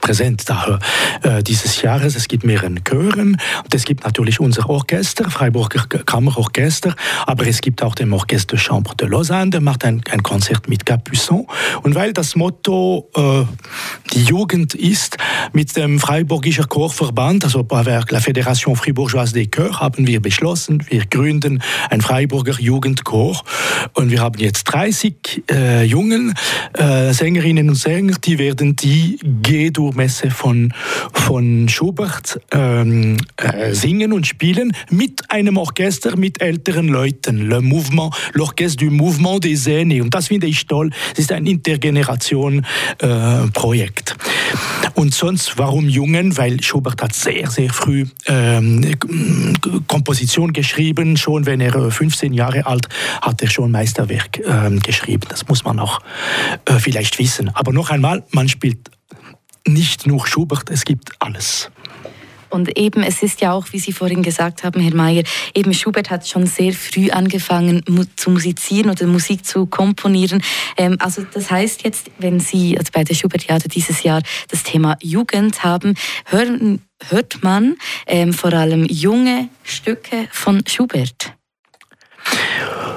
präsent 0.00 0.48
da, 0.48 0.78
äh, 1.22 1.42
dieses 1.42 1.82
Jahres. 1.82 2.16
Es 2.16 2.28
gibt 2.28 2.44
mehrere 2.44 2.74
Chören 2.88 3.36
und 3.64 3.74
es 3.74 3.84
gibt 3.84 4.04
natürlich 4.04 4.40
unser 4.40 4.68
Orchester, 4.68 5.30
Freiburger 5.30 5.86
Kammerorchester, 5.86 6.94
aber 7.26 7.46
es 7.46 7.60
gibt 7.60 7.82
auch 7.82 7.94
den 7.94 8.12
Orchester 8.12 8.56
Chambre 8.56 8.94
de 8.96 9.08
Lausanne, 9.08 9.50
der 9.50 9.60
macht 9.60 9.84
ein, 9.84 10.02
ein 10.10 10.22
Konzert 10.22 10.68
mit 10.68 10.86
Capuçon. 10.86 11.46
Und 11.82 11.94
weil 11.94 12.12
das 12.12 12.36
Motto 12.36 13.10
äh, 13.16 13.44
die 14.12 14.24
Jugend 14.24 14.74
ist, 14.74 15.16
mit 15.52 15.76
dem 15.76 15.98
Freiburgischer 15.98 16.66
Chorverband, 16.66 17.44
also 17.44 17.66
avec 17.70 18.10
la 18.10 18.20
Fédération 18.20 18.76
Fribourgeoise 18.76 19.32
des 19.32 19.48
Chœurs, 19.48 19.80
haben 19.80 20.06
wir 20.06 20.20
beschlossen, 20.20 20.84
wir 20.88 21.06
gründen 21.06 21.62
ein 21.90 22.00
Freiburger 22.00 22.58
Jugendchor 22.60 23.42
und 23.94 24.10
wir 24.10 24.20
haben 24.20 24.38
jetzt 24.38 24.64
30 24.64 25.44
äh, 25.50 25.84
jungen 25.84 26.34
äh, 26.74 27.12
Sängerinnen 27.12 27.68
und 27.68 27.76
Sänger, 27.76 28.16
die 28.22 28.38
werden 28.38 28.76
die 28.76 29.18
gehen 29.42 29.63
G-Dur-Messe 29.64 30.30
von, 30.30 30.72
von 31.12 31.68
Schubert 31.68 32.40
ähm, 32.52 33.16
äh, 33.36 33.72
singen 33.72 34.12
und 34.12 34.26
spielen 34.26 34.72
mit 34.90 35.30
einem 35.30 35.56
Orchester 35.56 36.16
mit 36.16 36.42
älteren 36.42 36.88
Leuten. 36.88 37.48
Le 37.48 37.62
Mouvement, 37.62 38.10
l'Orchestre 38.34 38.84
du 38.84 38.90
Mouvement 38.90 39.42
des 39.42 39.66
Aînés. 39.66 40.02
Und 40.02 40.12
das 40.12 40.28
finde 40.28 40.46
ich 40.46 40.66
toll. 40.66 40.90
Es 41.12 41.20
ist 41.20 41.32
ein 41.32 41.46
Intergeneration-Projekt. 41.46 44.10
Äh, 44.10 44.14
und 44.94 45.14
sonst, 45.14 45.56
warum 45.56 45.88
Jungen? 45.88 46.36
Weil 46.36 46.62
Schubert 46.62 47.00
hat 47.02 47.14
sehr, 47.14 47.50
sehr 47.50 47.72
früh 47.72 48.04
ähm, 48.26 48.94
Komposition 49.86 50.52
geschrieben. 50.52 51.16
Schon 51.16 51.46
wenn 51.46 51.60
er 51.60 51.90
15 51.90 52.32
äh, 52.32 52.36
Jahre 52.36 52.66
alt 52.66 52.88
hat 53.22 53.40
er 53.42 53.48
schon 53.48 53.70
Meisterwerk 53.70 54.40
ähm, 54.46 54.80
geschrieben. 54.80 55.26
Das 55.28 55.48
muss 55.48 55.64
man 55.64 55.78
auch 55.78 56.00
äh, 56.66 56.78
vielleicht 56.78 57.18
wissen. 57.18 57.50
Aber 57.54 57.72
noch 57.72 57.90
einmal, 57.90 58.24
man 58.30 58.48
spielt 58.48 58.90
nicht 59.66 60.06
nur 60.06 60.26
Schubert, 60.26 60.70
es 60.70 60.84
gibt 60.84 61.12
alles. 61.18 61.70
Und 62.54 62.78
eben, 62.78 63.02
es 63.02 63.20
ist 63.24 63.40
ja 63.40 63.52
auch, 63.52 63.66
wie 63.72 63.80
Sie 63.80 63.92
vorhin 63.92 64.22
gesagt 64.22 64.62
haben, 64.62 64.80
Herr 64.80 64.94
Mayer, 64.94 65.24
eben 65.54 65.74
Schubert 65.74 66.08
hat 66.08 66.28
schon 66.28 66.46
sehr 66.46 66.72
früh 66.72 67.10
angefangen 67.10 67.82
mu 67.88 68.04
zu 68.14 68.30
musizieren 68.30 68.90
oder 68.90 69.08
Musik 69.08 69.44
zu 69.44 69.66
komponieren. 69.66 70.40
Ähm, 70.76 70.96
also 71.00 71.26
das 71.34 71.50
heißt 71.50 71.82
jetzt, 71.82 72.12
wenn 72.18 72.38
Sie 72.38 72.78
also 72.78 72.92
bei 72.92 73.02
der 73.02 73.14
Schubertiade 73.14 73.68
dieses 73.68 74.04
Jahr 74.04 74.22
das 74.48 74.62
Thema 74.62 74.96
Jugend 75.02 75.64
haben, 75.64 75.96
hören, 76.26 76.80
hört 77.08 77.42
man 77.42 77.76
ähm, 78.06 78.32
vor 78.32 78.52
allem 78.52 78.84
junge 78.84 79.48
Stücke 79.64 80.28
von 80.30 80.62
Schubert. 80.68 81.34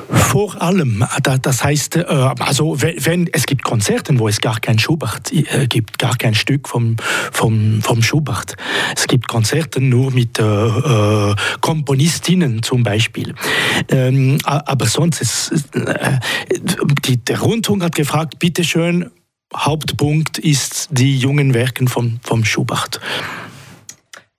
Vor 0.09 0.61
allem, 0.61 1.03
das 1.41 1.63
heißt, 1.63 1.97
äh, 1.97 2.03
also 2.03 2.81
wenn 2.81 3.27
es 3.33 3.45
gibt 3.45 3.63
Konzerte, 3.63 4.17
wo 4.19 4.27
es 4.27 4.39
gar 4.39 4.59
kein 4.59 4.79
Schubert 4.79 5.31
äh, 5.33 5.67
gibt, 5.67 5.99
gar 5.99 6.15
kein 6.15 6.33
Stück 6.33 6.69
vom, 6.69 6.95
vom, 7.31 7.81
vom 7.81 8.01
Schubert. 8.01 8.55
Es 8.95 9.07
gibt 9.07 9.27
Konzerte 9.27 9.81
nur 9.81 10.11
mit 10.11 10.39
äh, 10.39 10.43
äh 10.43 11.35
Komponistinnen 11.61 12.63
zum 12.63 12.83
Beispiel. 12.83 13.33
Ähm, 13.89 14.37
aber 14.43 14.85
sonst 14.85 15.21
ist 15.21 15.75
äh, 15.75 16.19
die, 17.05 17.17
der 17.17 17.39
Rundfunk 17.39 17.83
hat 17.83 17.95
gefragt, 17.95 18.39
bitteschön, 18.39 19.09
Hauptpunkt 19.55 20.37
ist 20.37 20.89
die 20.91 21.17
jungen 21.17 21.53
Werken 21.53 21.87
vom, 21.87 22.19
vom 22.21 22.45
Schubert. 22.45 22.99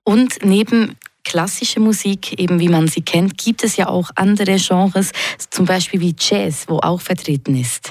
Und 0.05 0.39
neben 0.43 0.97
klassische 1.29 1.79
Musik, 1.79 2.41
eben 2.41 2.59
wie 2.59 2.71
man 2.71 2.89
sie 2.89 3.03
kennt, 3.03 3.37
gibt 3.37 3.63
es 3.63 3.77
ja 3.77 3.89
auch 3.89 4.09
andere 4.15 4.57
Genres, 4.57 5.13
zum 5.51 5.67
Beispiel 5.67 6.01
wie 6.01 6.17
Jazz, 6.19 6.65
wo 6.69 6.79
auch 6.79 7.03
vertreten 7.03 7.55
ist. 7.55 7.91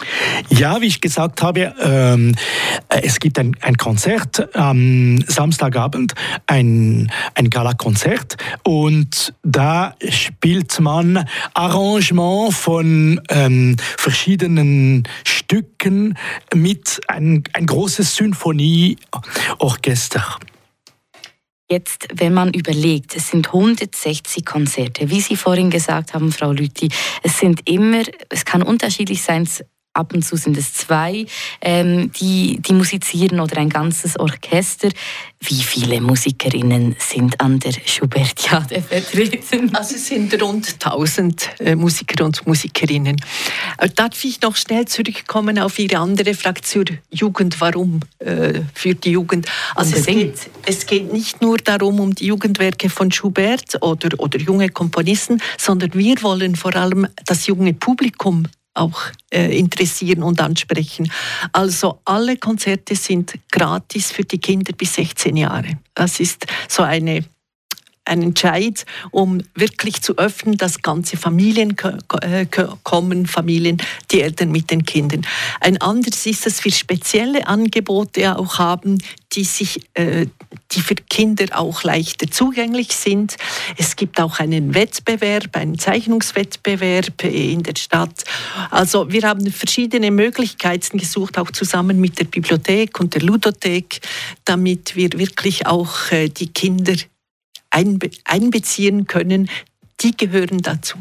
Ja, 0.50 0.82
wie 0.82 0.88
ich 0.88 1.02
gesagt 1.02 1.44
habe, 1.44 1.76
ähm, 1.80 2.34
es 2.90 3.20
gibt 3.20 3.38
ein, 3.38 3.56
ein 3.62 3.78
Konzert 3.78 4.56
am 4.56 5.22
Samstagabend, 5.28 6.16
ein, 6.48 7.12
ein 7.36 7.52
Gala-Konzert 7.52 8.38
und 8.64 9.36
da 9.44 9.94
spielt 10.10 10.80
man 10.80 11.24
Arrangement 11.54 12.56
von 12.56 13.22
ähm, 13.30 13.76
verschiedenen 13.98 15.04
Stücken 15.24 16.18
mit 16.56 17.02
ein, 17.08 17.44
ein 17.54 17.68
großes 17.68 18.16
Symphonieorchester. 18.16 20.40
Jetzt, 21.70 22.08
wenn 22.14 22.34
man 22.34 22.54
überlegt, 22.54 23.18
es 23.18 23.30
sind 23.30 23.48
160 23.48 24.46
Konzerte, 24.46 25.10
wie 25.10 25.20
Sie 25.20 25.36
vorhin 25.36 25.70
gesagt 25.70 26.14
haben, 26.14 26.32
Frau 26.32 26.54
Lüthi, 26.54 26.88
es 27.24 27.40
sind 27.40 27.68
immer, 27.70 28.04
es 28.30 28.46
kann 28.46 28.64
unterschiedlich 28.64 29.22
sein, 29.22 29.50
ab 29.98 30.14
und 30.14 30.24
zu 30.24 30.38
sind 30.38 30.58
es 30.58 30.74
zwei, 30.74 31.26
ähm, 31.62 32.12
die, 32.20 32.60
die 32.62 32.74
musizieren 32.74 33.40
oder 33.40 33.58
ein 33.58 33.70
ganzes 33.70 34.20
Orchester. 34.20 34.90
Wie 35.40 35.62
viele 35.62 36.02
Musikerinnen 36.02 36.96
sind 37.00 37.40
an 37.40 37.60
der 37.60 37.74
Schubertiade 37.86 38.82
vertreten? 38.82 39.76
Also 39.76 39.96
es 39.96 40.08
sind 40.08 40.42
rund 40.42 40.74
1000 40.84 41.50
äh, 41.60 41.76
Musiker 41.76 42.26
und 42.26 42.46
Musikerinnen. 42.48 43.18
Äh, 43.78 43.90
darf 43.90 44.24
ich 44.24 44.42
noch 44.42 44.56
schnell 44.56 44.86
zurückkommen 44.86 45.60
auf 45.60 45.78
Ihre 45.80 45.98
andere 45.98 46.34
Frage 46.34 46.62
zur 46.62 46.86
Jugend? 47.12 47.60
Warum 47.62 48.00
äh, 48.20 48.62
für 48.74 48.96
die 48.96 49.12
Jugend? 49.12 49.48
Also 49.76 49.96
es 49.96 50.06
geht, 50.06 50.50
es 50.66 50.86
geht, 50.86 51.14
nicht 51.14 51.42
nur 51.42 51.58
darum, 51.58 52.00
um 52.00 52.16
die 52.16 52.28
Jugendwerke 52.28 52.90
von 52.90 53.12
Schubert 53.12 53.82
oder, 53.82 54.20
oder 54.20 54.40
junge 54.40 54.70
Komponisten, 54.70 55.42
sondern 55.58 55.94
wir 55.94 56.22
wollen 56.24 56.56
vor 56.56 56.76
allem 56.76 57.08
das 57.26 57.48
junge 57.48 57.74
Publikum 57.74 58.48
auch 58.78 59.00
äh, 59.34 59.58
interessieren 59.58 60.24
und 60.24 60.40
ansprechen. 60.42 61.12
Also 61.52 62.00
alle 62.06 62.38
Konzerte 62.38 62.96
sind 62.96 63.34
gratis 63.52 64.12
für 64.12 64.24
die 64.24 64.40
Kinder 64.40 64.74
bis 64.74 64.94
16 64.96 65.36
Jahre. 65.38 65.80
Das 65.94 66.20
ist 66.20 66.46
so 66.68 66.84
eine 66.84 67.26
ein 68.08 68.22
Entscheid, 68.22 68.86
um 69.12 69.42
wirklich 69.54 70.02
zu 70.02 70.18
öffnen, 70.18 70.58
dass 70.58 70.82
ganze 70.82 71.18
Familien 71.18 71.76
äh, 72.22 72.46
kommen, 72.84 73.26
Familien, 73.26 73.78
die 74.12 74.22
Eltern 74.22 74.52
mit 74.52 74.72
den 74.72 74.86
Kindern. 74.86 75.26
Ein 75.60 75.80
anderes 75.82 76.26
ist, 76.26 76.46
dass 76.46 76.64
wir 76.64 76.72
spezielle 76.72 77.48
Angebote 77.48 78.38
auch 78.38 78.60
haben, 78.60 79.00
die, 79.38 79.44
sich, 79.44 79.80
äh, 79.94 80.26
die 80.72 80.82
für 80.82 80.96
Kinder 80.96 81.46
auch 81.58 81.84
leichter 81.84 82.30
zugänglich 82.30 82.94
sind. 82.94 83.38
Es 83.78 83.96
gibt 83.96 84.20
auch 84.20 84.40
einen 84.40 84.74
Wettbewerb, 84.74 85.56
einen 85.56 85.78
Zeichnungswettbewerb 85.78 87.24
in 87.24 87.62
der 87.62 87.76
Stadt. 87.78 88.24
Also 88.72 89.12
wir 89.12 89.22
haben 89.22 89.50
verschiedene 89.52 90.10
Möglichkeiten 90.10 90.98
gesucht, 90.98 91.38
auch 91.38 91.52
zusammen 91.52 92.02
mit 92.02 92.18
der 92.18 92.26
Bibliothek 92.26 93.00
und 93.00 93.14
der 93.14 93.22
Ludothek, 93.22 94.02
damit 94.44 94.96
wir 94.96 95.10
wirklich 95.14 95.68
auch 95.68 96.12
äh, 96.12 96.30
die 96.30 96.48
Kinder 96.48 96.96
einbeziehen 97.70 99.06
können, 99.06 99.50
die 100.02 100.18
gehören 100.18 100.64
dazu. 100.64 100.98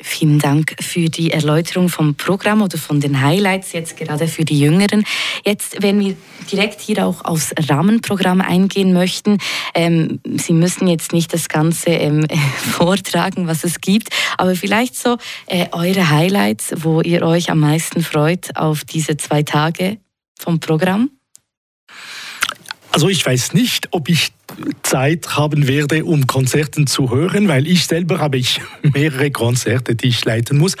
Vielen 0.00 0.38
Dank 0.38 0.76
für 0.80 1.10
die 1.10 1.30
Erläuterung 1.30 1.90
vom 1.90 2.14
Programm 2.14 2.62
oder 2.62 2.78
von 2.78 3.00
den 3.00 3.20
Highlights 3.20 3.72
jetzt 3.72 3.98
gerade 3.98 4.28
für 4.28 4.46
die 4.46 4.58
Jüngeren. 4.58 5.04
Jetzt, 5.44 5.82
wenn 5.82 6.00
wir 6.00 6.16
direkt 6.50 6.80
hier 6.80 7.06
auch 7.06 7.22
aufs 7.22 7.52
Rahmenprogramm 7.68 8.40
eingehen 8.40 8.94
möchten, 8.94 9.36
ähm, 9.74 10.20
Sie 10.24 10.54
müssen 10.54 10.88
jetzt 10.88 11.12
nicht 11.12 11.34
das 11.34 11.50
Ganze 11.50 11.90
ähm, 11.90 12.26
vortragen, 12.56 13.46
was 13.46 13.62
es 13.62 13.82
gibt, 13.82 14.08
aber 14.38 14.54
vielleicht 14.56 14.96
so 14.96 15.18
äh, 15.48 15.66
eure 15.72 16.08
Highlights, 16.08 16.72
wo 16.76 17.02
ihr 17.02 17.20
euch 17.20 17.50
am 17.50 17.60
meisten 17.60 18.02
freut 18.02 18.56
auf 18.56 18.84
diese 18.84 19.18
zwei 19.18 19.42
Tage 19.42 19.98
vom 20.38 20.60
Programm. 20.60 21.10
Also 22.90 23.10
ich 23.10 23.26
weiß 23.26 23.52
nicht, 23.52 23.88
ob 23.90 24.08
ich 24.08 24.32
Zeit 24.82 25.36
haben 25.36 25.66
werde, 25.66 26.04
um 26.04 26.26
Konzerten 26.26 26.86
zu 26.86 27.10
hören, 27.10 27.48
weil 27.48 27.66
ich 27.66 27.86
selber 27.86 28.18
habe 28.18 28.36
ich 28.36 28.60
mehrere 28.94 29.30
Konzerte, 29.30 29.94
die 29.94 30.08
ich 30.08 30.24
leiten 30.24 30.58
muss. 30.58 30.76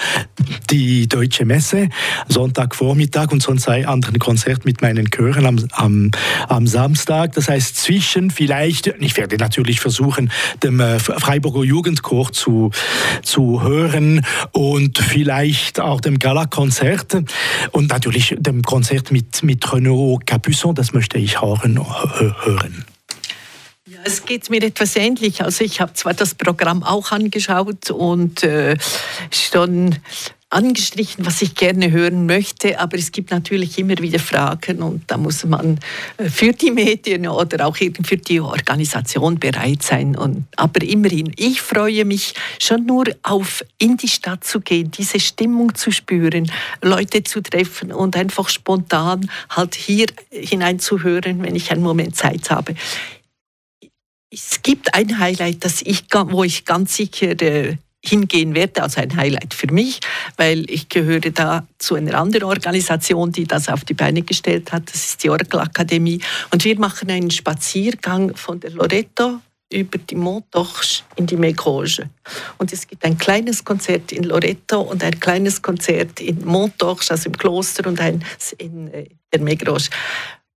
Die 0.70 1.08
Deutsche 1.08 1.44
Messe, 1.44 1.88
Sonntagvormittag 2.28 3.32
und 3.32 3.42
sonst 3.42 3.68
ein 3.68 3.86
anderen 3.86 4.18
Konzert 4.18 4.64
mit 4.64 4.82
meinen 4.82 5.10
Chören 5.10 5.46
am, 5.46 5.58
am, 5.72 6.10
am 6.48 6.66
Samstag. 6.66 7.32
Das 7.32 7.48
heißt, 7.48 7.76
zwischen 7.76 8.30
vielleicht, 8.30 8.86
ich 9.00 9.16
werde 9.16 9.36
natürlich 9.36 9.80
versuchen, 9.80 10.30
dem 10.62 10.80
äh, 10.80 10.98
Freiburger 10.98 11.64
Jugendchor 11.64 12.32
zu, 12.32 12.70
zu 13.22 13.62
hören 13.62 14.24
und 14.52 14.98
vielleicht 14.98 15.80
auch 15.80 16.00
dem 16.00 16.18
Gala-Konzert 16.18 17.16
und 17.72 17.90
natürlich 17.90 18.36
dem 18.38 18.62
Konzert 18.62 19.10
mit, 19.10 19.42
mit 19.42 19.72
Renaud 19.72 20.24
Capuçon, 20.26 20.74
das 20.74 20.92
möchte 20.92 21.18
ich 21.18 21.40
hören. 21.42 21.80
hören. 22.44 22.84
Es 24.06 24.26
geht 24.26 24.50
mir 24.50 24.62
etwas 24.62 24.96
ähnlich. 24.96 25.40
Also 25.42 25.64
ich 25.64 25.80
habe 25.80 25.94
zwar 25.94 26.12
das 26.12 26.34
Programm 26.34 26.82
auch 26.82 27.10
angeschaut 27.10 27.90
und 27.90 28.42
äh, 28.42 28.76
schon 29.30 29.96
angestrichen, 30.50 31.26
was 31.26 31.42
ich 31.42 31.54
gerne 31.54 31.90
hören 31.90 32.26
möchte, 32.26 32.78
aber 32.78 32.96
es 32.96 33.10
gibt 33.12 33.30
natürlich 33.30 33.78
immer 33.78 33.98
wieder 33.98 34.20
Fragen 34.20 34.82
und 34.82 35.02
da 35.08 35.16
muss 35.16 35.44
man 35.44 35.80
äh, 36.16 36.28
für 36.28 36.52
die 36.52 36.70
Medien 36.70 37.26
oder 37.26 37.66
auch 37.66 37.76
für 37.76 38.16
die 38.16 38.40
Organisation 38.40 39.38
bereit 39.40 39.82
sein. 39.82 40.16
Und, 40.16 40.44
aber 40.56 40.82
immerhin, 40.82 41.32
ich 41.36 41.60
freue 41.60 42.04
mich 42.04 42.34
schon 42.60 42.86
nur 42.86 43.06
auf 43.22 43.64
in 43.78 43.96
die 43.96 44.08
Stadt 44.08 44.44
zu 44.44 44.60
gehen, 44.60 44.90
diese 44.90 45.18
Stimmung 45.18 45.74
zu 45.74 45.90
spüren, 45.90 46.50
Leute 46.82 47.24
zu 47.24 47.42
treffen 47.42 47.90
und 47.90 48.16
einfach 48.16 48.48
spontan 48.48 49.28
halt 49.48 49.74
hier 49.74 50.06
hineinzuhören, 50.30 51.42
wenn 51.42 51.56
ich 51.56 51.72
einen 51.72 51.82
Moment 51.82 52.14
Zeit 52.16 52.50
habe. 52.50 52.74
Es 54.34 54.62
gibt 54.62 54.94
ein 54.94 55.20
Highlight, 55.20 55.64
das 55.64 55.80
ich, 55.82 56.04
wo 56.12 56.42
ich 56.42 56.64
ganz 56.64 56.96
sicher 56.96 57.40
äh, 57.40 57.76
hingehen 58.04 58.56
werde, 58.56 58.82
also 58.82 59.00
ein 59.00 59.16
Highlight 59.16 59.54
für 59.54 59.72
mich, 59.72 60.00
weil 60.36 60.68
ich 60.68 60.88
gehöre 60.88 61.20
da 61.20 61.66
zu 61.78 61.94
einer 61.94 62.18
anderen 62.18 62.44
Organisation, 62.44 63.30
die 63.30 63.44
das 63.44 63.68
auf 63.68 63.84
die 63.84 63.94
Beine 63.94 64.22
gestellt 64.22 64.72
hat. 64.72 64.92
Das 64.92 65.06
ist 65.06 65.22
die 65.22 65.30
Oracle 65.30 65.60
Akademie. 65.60 66.20
Und 66.50 66.64
wir 66.64 66.76
machen 66.80 67.10
einen 67.10 67.30
Spaziergang 67.30 68.34
von 68.36 68.58
der 68.58 68.72
Loreto 68.72 69.40
über 69.72 69.98
die 69.98 70.16
Montorche 70.16 71.04
in 71.14 71.26
die 71.26 71.36
Megrange. 71.36 72.10
Und 72.58 72.72
es 72.72 72.88
gibt 72.88 73.04
ein 73.04 73.16
kleines 73.16 73.64
Konzert 73.64 74.10
in 74.10 74.24
Loreto 74.24 74.80
und 74.80 75.04
ein 75.04 75.18
kleines 75.20 75.62
Konzert 75.62 76.20
in 76.20 76.44
Montorche, 76.44 77.12
also 77.12 77.28
im 77.28 77.38
Kloster, 77.38 77.86
und 77.86 78.00
eins 78.00 78.52
in 78.58 78.88
äh, 78.88 79.06
der 79.32 79.40
Megrange 79.40 79.88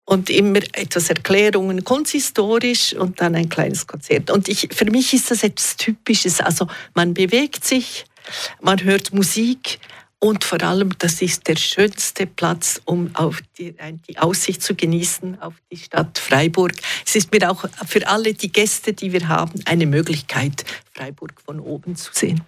und 0.08 0.30
immer 0.30 0.60
etwas 0.72 1.10
Erklärungen, 1.10 1.84
konsistorisch 1.84 2.94
und 2.94 3.20
dann 3.20 3.34
ein 3.34 3.50
kleines 3.50 3.86
Konzert. 3.86 4.30
Und 4.30 4.48
ich, 4.48 4.68
für 4.72 4.86
mich 4.86 5.12
ist 5.12 5.30
das 5.30 5.42
etwas 5.42 5.76
Typisches. 5.76 6.40
Also 6.40 6.66
man 6.94 7.12
bewegt 7.12 7.62
sich, 7.62 8.06
man 8.62 8.82
hört 8.82 9.12
Musik 9.12 9.78
und 10.18 10.44
vor 10.44 10.62
allem, 10.62 10.96
das 10.98 11.20
ist 11.20 11.46
der 11.46 11.56
schönste 11.56 12.26
Platz, 12.26 12.80
um 12.86 13.14
auf 13.14 13.42
die, 13.58 13.74
die 14.08 14.16
Aussicht 14.18 14.62
zu 14.62 14.74
genießen 14.74 15.42
auf 15.42 15.52
die 15.70 15.76
Stadt 15.76 16.18
Freiburg. 16.18 16.72
Es 17.06 17.14
ist 17.14 17.30
mir 17.30 17.50
auch 17.50 17.66
für 17.86 18.08
alle 18.08 18.32
die 18.32 18.50
Gäste, 18.50 18.94
die 18.94 19.12
wir 19.12 19.28
haben, 19.28 19.60
eine 19.66 19.84
Möglichkeit, 19.84 20.64
Freiburg 20.94 21.34
von 21.44 21.60
oben 21.60 21.96
zu 21.96 22.12
sehen. 22.14 22.40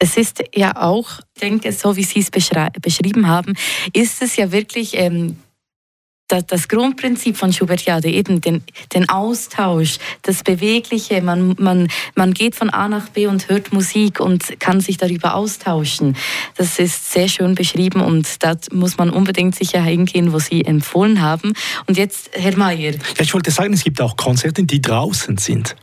Es 0.00 0.16
ist 0.16 0.42
ja 0.52 0.74
auch, 0.82 1.20
ich 1.36 1.40
denke, 1.42 1.70
so 1.70 1.96
wie 1.96 2.02
Sie 2.02 2.18
es 2.18 2.30
beschrieben 2.32 3.28
haben, 3.28 3.54
ist 3.92 4.20
es 4.20 4.34
ja 4.34 4.50
wirklich 4.50 4.94
ähm, 4.94 5.36
das, 6.28 6.46
das 6.46 6.68
Grundprinzip 6.68 7.36
von 7.36 7.52
Schubertiade, 7.52 8.08
eben 8.08 8.40
den, 8.40 8.62
den 8.92 9.08
Austausch, 9.08 9.98
das 10.22 10.42
Bewegliche, 10.42 11.22
man, 11.22 11.54
man, 11.58 11.88
man 12.14 12.34
geht 12.34 12.54
von 12.54 12.70
A 12.70 12.88
nach 12.88 13.08
B 13.10 13.26
und 13.26 13.48
hört 13.48 13.72
Musik 13.72 14.20
und 14.20 14.58
kann 14.58 14.80
sich 14.80 14.96
darüber 14.96 15.34
austauschen. 15.34 16.16
Das 16.56 16.78
ist 16.78 17.12
sehr 17.12 17.28
schön 17.28 17.54
beschrieben 17.54 18.00
und 18.00 18.42
da 18.42 18.56
muss 18.72 18.98
man 18.98 19.10
unbedingt 19.10 19.54
sicher 19.54 19.82
hingehen, 19.82 20.32
wo 20.32 20.38
Sie 20.38 20.64
empfohlen 20.64 21.20
haben. 21.22 21.52
Und 21.86 21.96
jetzt, 21.96 22.30
Herr 22.32 22.56
Mayer. 22.56 22.92
Ja, 22.92 23.20
ich 23.20 23.32
wollte 23.32 23.50
sagen, 23.50 23.72
es 23.72 23.84
gibt 23.84 24.00
auch 24.00 24.16
Konzerte, 24.16 24.64
die 24.64 24.80
draußen 24.80 25.38
sind. 25.38 25.76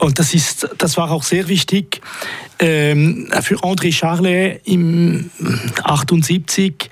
Und 0.00 0.18
das, 0.18 0.34
ist, 0.34 0.68
das 0.76 0.96
war 0.96 1.10
auch 1.10 1.22
sehr 1.22 1.48
wichtig 1.48 2.02
ähm, 2.58 3.30
für 3.40 3.56
André 3.56 3.92
Charlet 3.92 4.60
im 4.66 5.30
78 5.82 6.90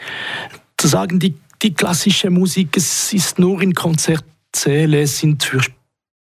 zu 0.79 0.89
sagen, 0.89 1.19
die 1.19 1.35
die 1.63 1.75
klassische 1.75 2.31
Musik, 2.31 2.77
es 2.77 3.13
ist 3.13 3.39
nur 3.39 3.61
in 3.63 3.75
Konzertsäle, 3.75 5.07
sind 5.07 5.43
für 5.43 5.61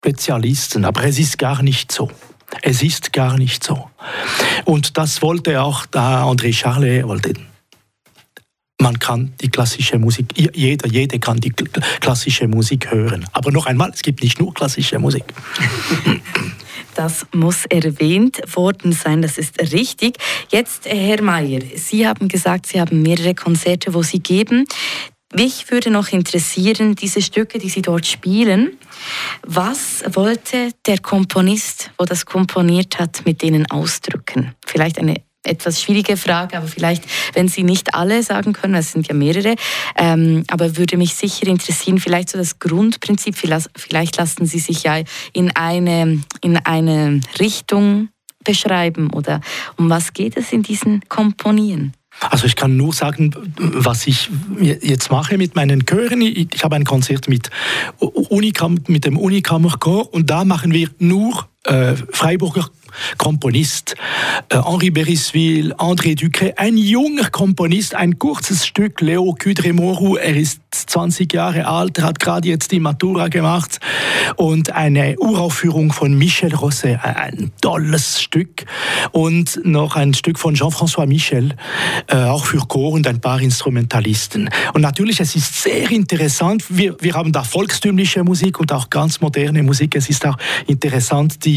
Spezialisten, 0.03 0.85
aber 0.85 1.03
es 1.03 1.19
ist 1.19 1.37
gar 1.37 1.61
nicht 1.61 1.91
so. 1.91 2.09
Es 2.61 2.83
ist 2.83 3.11
gar 3.11 3.37
nicht 3.37 3.63
so. 3.63 3.89
Und 4.65 4.97
das 4.97 5.21
wollte 5.21 5.61
auch 5.61 5.85
da 5.87 6.29
André 6.29 6.53
Charlet 6.53 7.05
wollte. 7.05 7.33
Man 8.79 8.99
kann 8.99 9.33
die 9.41 9.49
klassische 9.49 9.97
Musik, 9.97 10.27
jeder, 10.35 10.87
jede 10.87 11.19
kann 11.19 11.39
die 11.39 11.49
klassische 11.49 12.47
Musik 12.47 12.91
hören. 12.91 13.25
Aber 13.31 13.51
noch 13.51 13.65
einmal, 13.65 13.89
es 13.89 14.01
gibt 14.01 14.21
nicht 14.21 14.39
nur 14.39 14.53
klassische 14.53 14.99
Musik. 14.99 15.23
Das 16.93 17.25
muss 17.33 17.65
erwähnt 17.65 18.41
worden 18.55 18.93
sein, 18.93 19.21
das 19.21 19.37
ist 19.37 19.59
richtig. 19.73 20.17
Jetzt, 20.49 20.85
Herr 20.85 21.21
Mayer, 21.21 21.61
Sie 21.75 22.07
haben 22.07 22.29
gesagt, 22.29 22.67
Sie 22.67 22.79
haben 22.79 23.01
mehrere 23.01 23.35
Konzerte, 23.35 23.93
wo 23.93 24.01
Sie 24.01 24.19
geben. 24.19 24.65
Mich 25.37 25.69
würde 25.69 25.91
noch 25.91 26.13
interessieren, 26.13 26.95
diese 26.95 27.21
Stücke, 27.21 27.59
die 27.59 27.67
Sie 27.67 27.81
dort 27.81 28.05
spielen, 28.05 28.77
was 29.45 30.01
wollte 30.13 30.69
der 30.85 30.99
Komponist, 30.99 31.91
wo 31.97 32.05
das 32.05 32.25
komponiert 32.25 32.99
hat, 32.99 33.25
mit 33.25 33.41
denen 33.41 33.69
ausdrücken? 33.69 34.55
Vielleicht 34.65 34.97
eine 34.97 35.15
etwas 35.43 35.81
schwierige 35.81 36.15
Frage, 36.15 36.57
aber 36.57 36.67
vielleicht, 36.67 37.03
wenn 37.33 37.49
Sie 37.49 37.63
nicht 37.63 37.95
alle 37.95 38.23
sagen 38.23 38.53
können, 38.53 38.75
es 38.75 38.93
sind 38.93 39.09
ja 39.09 39.13
mehrere, 39.13 39.55
ähm, 39.97 40.45
aber 40.47 40.77
würde 40.77 40.95
mich 40.95 41.15
sicher 41.15 41.47
interessieren, 41.47 41.99
vielleicht 41.99 42.29
so 42.29 42.37
das 42.37 42.59
Grundprinzip, 42.59 43.35
vielleicht 43.35 44.15
lassen 44.15 44.45
Sie 44.45 44.59
sich 44.59 44.83
ja 44.83 45.01
in 45.33 45.51
eine, 45.53 46.23
in 46.39 46.57
eine 46.63 47.19
Richtung 47.41 48.07
beschreiben 48.45 49.11
oder 49.11 49.41
um 49.75 49.89
was 49.89 50.13
geht 50.13 50.37
es 50.37 50.53
in 50.53 50.63
diesen 50.63 51.01
Komponieren? 51.09 51.93
Also 52.19 52.45
ich 52.45 52.55
kann 52.55 52.77
nur 52.77 52.93
sagen, 52.93 53.31
was 53.57 54.07
ich 54.07 54.29
jetzt 54.59 55.11
mache 55.11 55.37
mit 55.37 55.55
meinen 55.55 55.85
Chören. 55.85 56.21
Ich, 56.21 56.63
habe 56.63 56.75
ein 56.75 56.85
Konzert 56.85 57.27
mit, 57.27 57.49
Unikam, 57.99 58.79
mit 58.87 59.05
dem 59.05 59.17
Unikammerchor 59.17 60.13
und 60.13 60.29
da 60.29 60.45
machen 60.45 60.71
wir 60.71 60.89
nur 60.99 61.47
äh, 61.65 61.95
Freiburger 62.11 62.69
Komponist 63.17 63.95
äh, 64.49 64.57
Henri 64.61 64.89
Berisville, 64.89 65.75
André 65.75 66.15
Ducret, 66.15 66.57
ein 66.57 66.77
junger 66.77 67.29
Komponist, 67.29 67.95
ein 67.95 68.19
kurzes 68.19 68.65
Stück, 68.65 69.01
Leo 69.01 69.35
Kudremoru, 69.37 70.15
er 70.15 70.35
ist 70.35 70.61
20 70.71 71.33
Jahre 71.33 71.67
alt, 71.67 72.01
hat 72.01 72.19
gerade 72.19 72.47
jetzt 72.47 72.71
die 72.71 72.79
Matura 72.79 73.29
gemacht 73.29 73.79
und 74.35 74.71
eine 74.71 75.17
Uraufführung 75.19 75.91
von 75.91 76.17
Michel 76.17 76.53
Rosset, 76.53 76.99
ein 77.01 77.51
tolles 77.61 78.21
Stück. 78.21 78.65
Und 79.11 79.61
noch 79.63 79.95
ein 79.95 80.13
Stück 80.13 80.39
von 80.39 80.55
Jean-François 80.55 81.05
Michel, 81.05 81.55
äh, 82.07 82.15
auch 82.15 82.45
für 82.45 82.59
Chor 82.59 82.91
und 82.91 83.07
ein 83.07 83.21
paar 83.21 83.39
Instrumentalisten. 83.39 84.49
Und 84.73 84.81
natürlich, 84.81 85.19
es 85.19 85.35
ist 85.35 85.63
sehr 85.63 85.89
interessant, 85.91 86.63
wir, 86.69 86.95
wir 86.99 87.13
haben 87.13 87.31
da 87.31 87.43
volkstümliche 87.43 88.23
Musik 88.23 88.59
und 88.59 88.71
auch 88.73 88.89
ganz 88.89 89.21
moderne 89.21 89.63
Musik, 89.63 89.95
es 89.95 90.09
ist 90.09 90.25
auch 90.25 90.37
interessant, 90.67 91.45
die, 91.45 91.54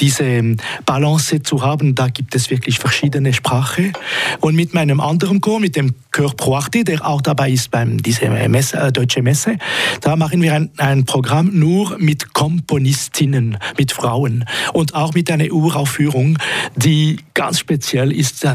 diese 0.00 0.56
Balance 0.84 1.42
zu 1.42 1.62
haben. 1.62 1.94
Da 1.94 2.08
gibt 2.08 2.34
es 2.34 2.50
wirklich 2.50 2.78
verschiedene 2.78 3.32
Sprachen. 3.32 3.92
Und 4.40 4.54
mit 4.54 4.74
meinem 4.74 5.00
anderen 5.00 5.40
Chor, 5.40 5.60
mit 5.60 5.76
dem 5.76 5.94
Chor 6.16 6.34
Proarte, 6.34 6.82
der 6.82 7.06
auch 7.06 7.20
dabei 7.20 7.50
ist 7.50 7.70
beim 7.70 8.02
dieser 8.02 8.30
Messe, 8.48 8.78
äh, 8.78 8.90
Deutsche 8.90 9.20
Messe, 9.20 9.58
da 10.00 10.16
machen 10.16 10.40
wir 10.40 10.54
ein, 10.54 10.70
ein 10.78 11.04
Programm 11.04 11.50
nur 11.52 11.98
mit 11.98 12.32
Komponistinnen, 12.32 13.58
mit 13.76 13.92
Frauen 13.92 14.46
und 14.72 14.94
auch 14.94 15.12
mit 15.12 15.30
einer 15.30 15.52
Uraufführung, 15.52 16.38
die 16.74 17.18
ganz 17.34 17.58
speziell 17.58 18.12
ist. 18.12 18.42
Äh, 18.44 18.54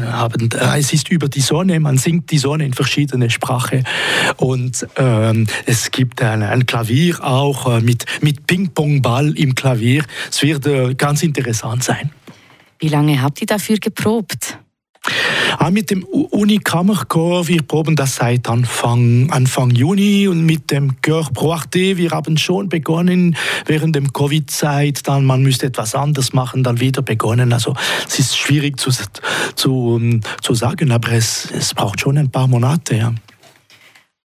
es 0.76 0.92
ist 0.92 1.08
über 1.10 1.28
die 1.28 1.40
Sonne, 1.40 1.78
man 1.78 1.98
singt 1.98 2.32
die 2.32 2.38
Sonne 2.38 2.64
in 2.64 2.72
verschiedene 2.72 3.30
Sprachen 3.30 3.84
und 4.38 4.84
ähm, 4.96 5.46
es 5.64 5.92
gibt 5.92 6.20
ein, 6.20 6.42
ein 6.42 6.66
Klavier 6.66 7.22
auch 7.22 7.76
äh, 7.76 7.80
mit, 7.80 8.06
mit 8.22 8.44
Ping-Pong-Ball 8.48 9.38
im 9.38 9.54
Klavier. 9.54 10.04
Es 10.28 10.42
wird 10.42 10.66
äh, 10.66 10.94
ganz 10.94 11.22
interessant 11.22 11.84
sein. 11.84 12.10
Wie 12.80 12.88
lange 12.88 13.22
habt 13.22 13.40
ihr 13.40 13.46
dafür 13.46 13.78
geprobt? 13.78 14.58
Ah, 15.58 15.70
mit 15.70 15.90
dem 15.90 16.04
Unikammerchor, 16.04 17.48
wir 17.48 17.62
proben 17.62 17.96
das 17.96 18.16
seit 18.16 18.48
Anfang, 18.48 19.30
Anfang 19.30 19.70
Juni 19.70 20.28
und 20.28 20.44
mit 20.46 20.70
dem 20.70 21.00
Chor 21.02 21.28
Pro 21.32 21.52
Arte, 21.52 21.96
wir 21.96 22.10
haben 22.10 22.36
schon 22.36 22.68
begonnen 22.68 23.36
während 23.66 23.94
der 23.96 24.02
Covid-Zeit, 24.02 25.06
dann 25.06 25.24
man 25.24 25.42
müsste 25.42 25.66
etwas 25.66 25.94
anders 25.94 26.32
machen, 26.32 26.62
dann 26.62 26.80
wieder 26.80 27.02
begonnen. 27.02 27.52
Also 27.52 27.74
es 28.06 28.18
ist 28.18 28.36
schwierig 28.36 28.78
zu, 28.78 28.90
zu, 29.54 30.20
zu 30.40 30.54
sagen, 30.54 30.92
aber 30.92 31.12
es, 31.12 31.50
es 31.50 31.74
braucht 31.74 32.00
schon 32.00 32.18
ein 32.18 32.30
paar 32.30 32.46
Monate. 32.46 32.96
Ja. 32.96 33.12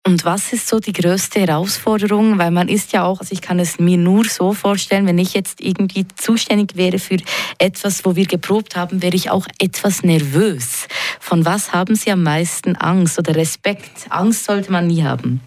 Und 0.06 0.24
was 0.24 0.54
ist 0.54 0.66
so 0.66 0.80
die 0.80 0.94
größte 0.94 1.40
Herausforderung? 1.40 2.38
Weil 2.38 2.50
man 2.50 2.68
ist 2.68 2.92
ja 2.92 3.04
auch, 3.04 3.20
also 3.20 3.32
ich 3.32 3.42
kann 3.42 3.58
es 3.58 3.78
mir 3.78 3.98
nur 3.98 4.24
so 4.24 4.54
vorstellen, 4.54 5.06
wenn 5.06 5.18
ich 5.18 5.34
jetzt 5.34 5.60
irgendwie 5.60 6.06
zuständig 6.16 6.74
wäre 6.76 6.98
für 6.98 7.18
etwas, 7.58 8.04
wo 8.06 8.16
wir 8.16 8.26
geprobt 8.26 8.76
haben, 8.76 9.02
wäre 9.02 9.14
ich 9.14 9.30
auch 9.30 9.46
etwas 9.58 10.02
nervös. 10.02 10.88
Von 11.20 11.44
was 11.44 11.74
haben 11.74 11.96
Sie 11.96 12.10
am 12.10 12.22
meisten 12.22 12.76
Angst 12.76 13.18
oder 13.18 13.36
Respekt? 13.36 14.06
Angst 14.08 14.44
sollte 14.44 14.72
man 14.72 14.86
nie 14.86 15.02
haben. 15.02 15.42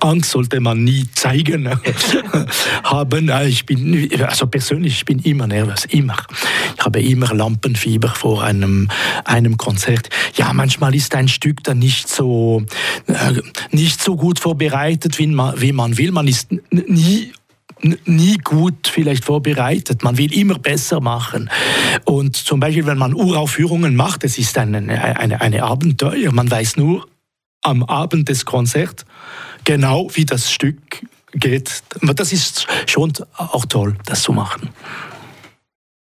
Angst 0.00 0.30
sollte 0.30 0.60
man 0.60 0.84
nie 0.84 1.06
zeigen 1.14 1.68
haben. 2.84 3.30
Ich 3.46 3.66
bin, 3.66 4.10
also 4.22 4.46
persönlich, 4.46 4.94
ich 4.94 5.04
bin 5.04 5.18
immer 5.20 5.46
nervös, 5.46 5.84
immer. 5.86 6.16
Ich 6.76 6.84
habe 6.84 7.00
immer 7.00 7.34
Lampenfieber 7.34 8.08
vor 8.08 8.42
einem, 8.42 8.88
einem 9.24 9.56
Konzert. 9.56 10.08
Ja, 10.36 10.52
manchmal 10.52 10.94
ist 10.94 11.14
ein 11.14 11.28
Stück 11.28 11.62
dann 11.64 11.78
nicht 11.78 12.08
so, 12.08 12.64
äh, 13.06 13.40
nicht 13.70 14.02
so 14.02 14.16
gut 14.16 14.38
vorbereitet, 14.38 15.18
wie 15.18 15.26
man, 15.28 15.60
wie 15.60 15.72
man 15.72 15.96
will. 15.98 16.12
Man 16.12 16.28
ist 16.28 16.48
nie 16.70 17.32
nie 18.06 18.38
gut 18.38 18.88
vielleicht 18.88 19.24
vorbereitet. 19.24 20.02
Man 20.02 20.16
will 20.16 20.32
immer 20.32 20.58
besser 20.58 21.00
machen. 21.00 21.50
Und 22.04 22.36
zum 22.36 22.60
Beispiel, 22.60 22.86
wenn 22.86 22.98
man 22.98 23.14
Uraufführungen 23.14 23.94
macht, 23.94 24.24
es 24.24 24.38
ist 24.38 24.56
eine, 24.56 24.78
eine, 24.78 25.40
eine 25.40 25.62
Abenteuer. 25.62 26.32
Man 26.32 26.50
weiß 26.50 26.76
nur 26.76 27.06
am 27.62 27.82
Abend 27.82 28.28
des 28.28 28.44
Konzerts, 28.44 29.04
genau 29.64 30.08
wie 30.12 30.24
das 30.24 30.52
Stück 30.52 31.04
geht. 31.32 31.82
Das 32.00 32.32
ist 32.32 32.66
schon 32.86 33.12
auch 33.36 33.66
toll, 33.66 33.96
das 34.04 34.22
zu 34.22 34.32
machen. 34.32 34.70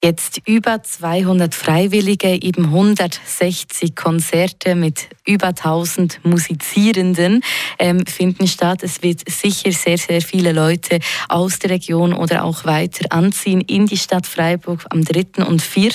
Jetzt 0.05 0.39
über 0.45 0.83
200 0.83 1.55
Freiwillige, 1.55 2.27
eben 2.27 2.65
160 2.65 3.95
Konzerte 3.95 4.75
mit 4.75 5.07
über 5.25 5.47
1000 5.47 6.23
Musizierenden 6.23 7.41
ähm, 7.79 8.05
finden 8.05 8.47
statt. 8.47 8.83
Es 8.83 9.01
wird 9.01 9.27
sicher 9.27 9.71
sehr, 9.71 9.97
sehr 9.97 10.21
viele 10.21 10.51
Leute 10.51 10.99
aus 11.27 11.57
der 11.57 11.71
Region 11.71 12.13
oder 12.13 12.43
auch 12.43 12.65
weiter 12.65 13.11
anziehen 13.11 13.61
in 13.61 13.87
die 13.87 13.97
Stadt 13.97 14.27
Freiburg 14.27 14.85
am 14.91 15.03
3. 15.03 15.43
und 15.43 15.63
4. 15.63 15.93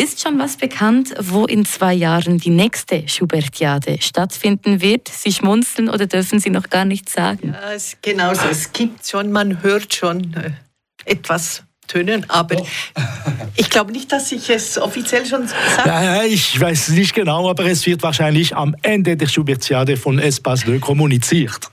Ist 0.00 0.22
schon 0.22 0.38
was 0.38 0.56
bekannt, 0.56 1.12
wo 1.20 1.44
in 1.44 1.66
zwei 1.66 1.92
Jahren 1.92 2.38
die 2.38 2.48
nächste 2.48 3.06
Schubertiade 3.06 3.98
stattfinden 4.00 4.80
wird? 4.80 5.06
Sie 5.08 5.34
schmunzeln 5.34 5.90
oder 5.90 6.06
dürfen 6.06 6.40
Sie 6.40 6.48
noch 6.48 6.70
gar 6.70 6.86
nichts 6.86 7.12
sagen? 7.12 7.52
Ja, 7.52 7.76
genau 8.00 8.32
so. 8.32 8.48
Es 8.50 8.72
gibt 8.72 9.06
schon, 9.06 9.32
man 9.32 9.62
hört 9.62 9.92
schon 9.92 10.32
äh, 10.32 10.52
etwas 11.04 11.67
tönen, 11.88 12.24
aber 12.28 12.60
oh. 12.60 12.66
ich 13.56 13.68
glaube 13.70 13.90
nicht, 13.92 14.12
dass 14.12 14.30
ich 14.30 14.48
es 14.50 14.78
offiziell 14.78 15.26
schon 15.26 15.48
sage. 15.48 15.88
Ja, 15.88 16.22
ich 16.22 16.60
weiß 16.60 16.90
nicht 16.90 17.14
genau, 17.14 17.50
aber 17.50 17.64
es 17.64 17.84
wird 17.86 18.02
wahrscheinlich 18.02 18.54
am 18.54 18.76
Ende 18.82 19.16
der 19.16 19.26
Schubertiade 19.26 19.96
von 19.96 20.18
Espace 20.18 20.60
2 20.60 20.78
kommuniziert. 20.78 21.70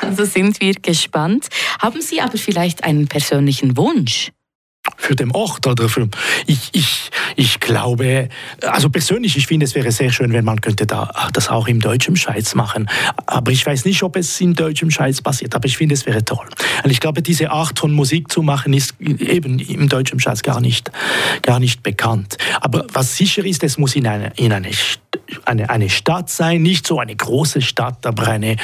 Also 0.00 0.24
sind 0.24 0.60
wir 0.60 0.74
gespannt. 0.74 1.48
Haben 1.80 2.00
Sie 2.00 2.20
aber 2.20 2.38
vielleicht 2.38 2.84
einen 2.84 3.08
persönlichen 3.08 3.76
Wunsch? 3.76 4.30
Für 4.96 5.14
den 5.14 5.30
Ort 5.32 5.66
oder 5.66 5.88
für 5.88 6.08
ich, 6.46 6.70
ich, 6.72 7.10
ich 7.36 7.60
glaube, 7.60 8.28
also 8.62 8.88
persönlich, 8.88 9.36
ich 9.36 9.46
finde, 9.46 9.64
es 9.64 9.74
wäre 9.74 9.90
sehr 9.92 10.10
schön, 10.10 10.32
wenn 10.32 10.44
man 10.44 10.60
könnte 10.60 10.86
da 10.86 11.10
das 11.32 11.48
auch 11.48 11.68
im 11.68 11.80
deutschen 11.80 12.16
Schweiz 12.16 12.54
machen. 12.54 12.88
Aber 13.26 13.52
ich 13.52 13.64
weiß 13.64 13.84
nicht, 13.84 14.02
ob 14.02 14.16
es 14.16 14.40
im 14.40 14.54
deutschen 14.54 14.90
Schweiz 14.90 15.20
passiert. 15.20 15.54
Aber 15.54 15.66
ich 15.66 15.76
finde, 15.76 15.94
es 15.94 16.06
wäre 16.06 16.24
toll. 16.24 16.46
Und 16.84 16.90
ich 16.90 17.00
glaube, 17.00 17.22
diese 17.22 17.50
Art 17.50 17.78
von 17.78 17.92
Musik 17.92 18.30
zu 18.30 18.42
machen, 18.42 18.72
ist 18.72 18.94
eben 19.00 19.58
im 19.58 19.88
deutschen 19.88 20.20
Schweiz 20.20 20.42
gar 20.42 20.60
nicht, 20.60 20.90
gar 21.42 21.60
nicht 21.60 21.82
bekannt. 21.82 22.38
Aber 22.60 22.86
was 22.92 23.16
sicher 23.16 23.44
ist, 23.44 23.62
es 23.64 23.78
muss 23.78 23.96
in 23.96 24.06
eine, 24.06 24.32
in 24.36 24.52
eine 24.52 24.70
eine, 25.44 25.70
eine 25.70 25.90
Stadt 25.90 26.30
sein, 26.30 26.62
nicht 26.62 26.86
so 26.86 26.98
eine 26.98 27.14
große 27.14 27.60
Stadt, 27.60 28.06
aber 28.06 28.28
eine, 28.28 28.56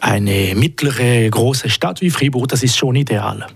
eine 0.00 0.54
mittlere 0.54 1.28
große 1.30 1.70
Stadt 1.70 2.00
wie 2.00 2.10
Fribourg, 2.10 2.48
das 2.48 2.62
ist 2.62 2.76
schon 2.76 2.96
ideal. 2.96 3.46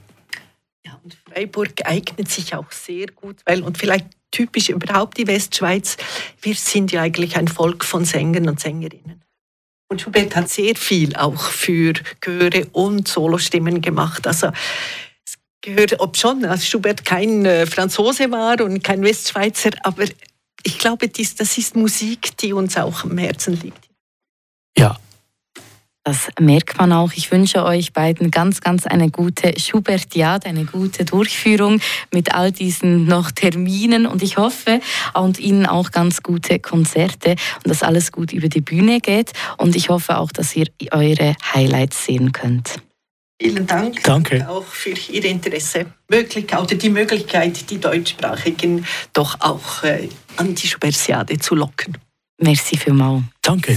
Freiburg 1.36 1.84
eignet 1.84 2.30
sich 2.30 2.54
auch 2.54 2.72
sehr 2.72 3.08
gut, 3.08 3.40
weil 3.44 3.62
und 3.62 3.76
vielleicht 3.76 4.06
typisch 4.30 4.70
überhaupt 4.70 5.18
die 5.18 5.26
Westschweiz, 5.26 5.98
wir 6.40 6.54
sind 6.54 6.92
ja 6.92 7.02
eigentlich 7.02 7.36
ein 7.36 7.46
Volk 7.46 7.84
von 7.84 8.06
Sängern 8.06 8.48
und 8.48 8.58
Sängerinnen. 8.58 9.22
Und 9.88 10.00
Schubert 10.00 10.34
hat 10.34 10.48
sehr 10.48 10.74
viel 10.74 11.14
auch 11.14 11.50
für 11.50 11.92
Chöre 12.22 12.66
und 12.72 13.06
Solostimmen 13.06 13.82
gemacht. 13.82 14.26
Also 14.26 14.48
es 15.26 15.34
gehört, 15.60 16.00
ob 16.00 16.16
schon, 16.16 16.46
als 16.46 16.66
Schubert 16.66 17.04
kein 17.04 17.44
äh, 17.44 17.66
Franzose 17.66 18.30
war 18.30 18.58
und 18.62 18.82
kein 18.82 19.02
Westschweizer, 19.02 19.70
aber 19.82 20.04
ich 20.62 20.78
glaube, 20.78 21.08
dies, 21.08 21.34
das 21.34 21.58
ist 21.58 21.76
Musik, 21.76 22.36
die 22.38 22.54
uns 22.54 22.78
auch 22.78 23.04
am 23.04 23.18
Herzen 23.18 23.60
liegt. 23.60 23.90
Ja, 24.76 24.98
das 26.06 26.28
merkt 26.38 26.78
man 26.78 26.92
auch. 26.92 27.12
Ich 27.14 27.32
wünsche 27.32 27.64
euch 27.64 27.92
beiden 27.92 28.30
ganz, 28.30 28.60
ganz 28.60 28.86
eine 28.86 29.10
gute 29.10 29.58
Schubertiade, 29.58 30.46
eine 30.46 30.64
gute 30.64 31.04
Durchführung 31.04 31.80
mit 32.12 32.32
all 32.32 32.52
diesen 32.52 33.06
noch 33.06 33.32
Terminen 33.32 34.06
und 34.06 34.22
ich 34.22 34.36
hoffe 34.36 34.78
und 35.14 35.40
Ihnen 35.40 35.66
auch 35.66 35.90
ganz 35.90 36.22
gute 36.22 36.60
Konzerte 36.60 37.30
und 37.30 37.66
dass 37.66 37.82
alles 37.82 38.12
gut 38.12 38.32
über 38.32 38.48
die 38.48 38.60
Bühne 38.60 39.00
geht 39.00 39.32
und 39.56 39.74
ich 39.74 39.88
hoffe 39.88 40.18
auch, 40.18 40.30
dass 40.30 40.54
ihr 40.54 40.68
eure 40.92 41.34
Highlights 41.52 42.06
sehen 42.06 42.30
könnt. 42.30 42.76
Vielen 43.42 43.66
Dank. 43.66 44.00
Danke. 44.04 44.48
Auch 44.48 44.64
für 44.64 44.94
Ihr 45.10 45.24
Interesse. 45.24 45.86
Möglich, 46.08 46.46
oder 46.56 46.76
die 46.76 46.88
Möglichkeit, 46.88 47.68
die 47.68 47.80
Deutschsprachigen 47.80 48.86
doch 49.12 49.40
auch 49.40 49.82
äh, 49.82 50.08
an 50.36 50.54
die 50.54 50.68
Schubersiade 50.68 51.36
zu 51.38 51.56
locken. 51.56 51.98
Merci 52.38 52.76
vielmals. 52.76 53.24
Danke. 53.42 53.76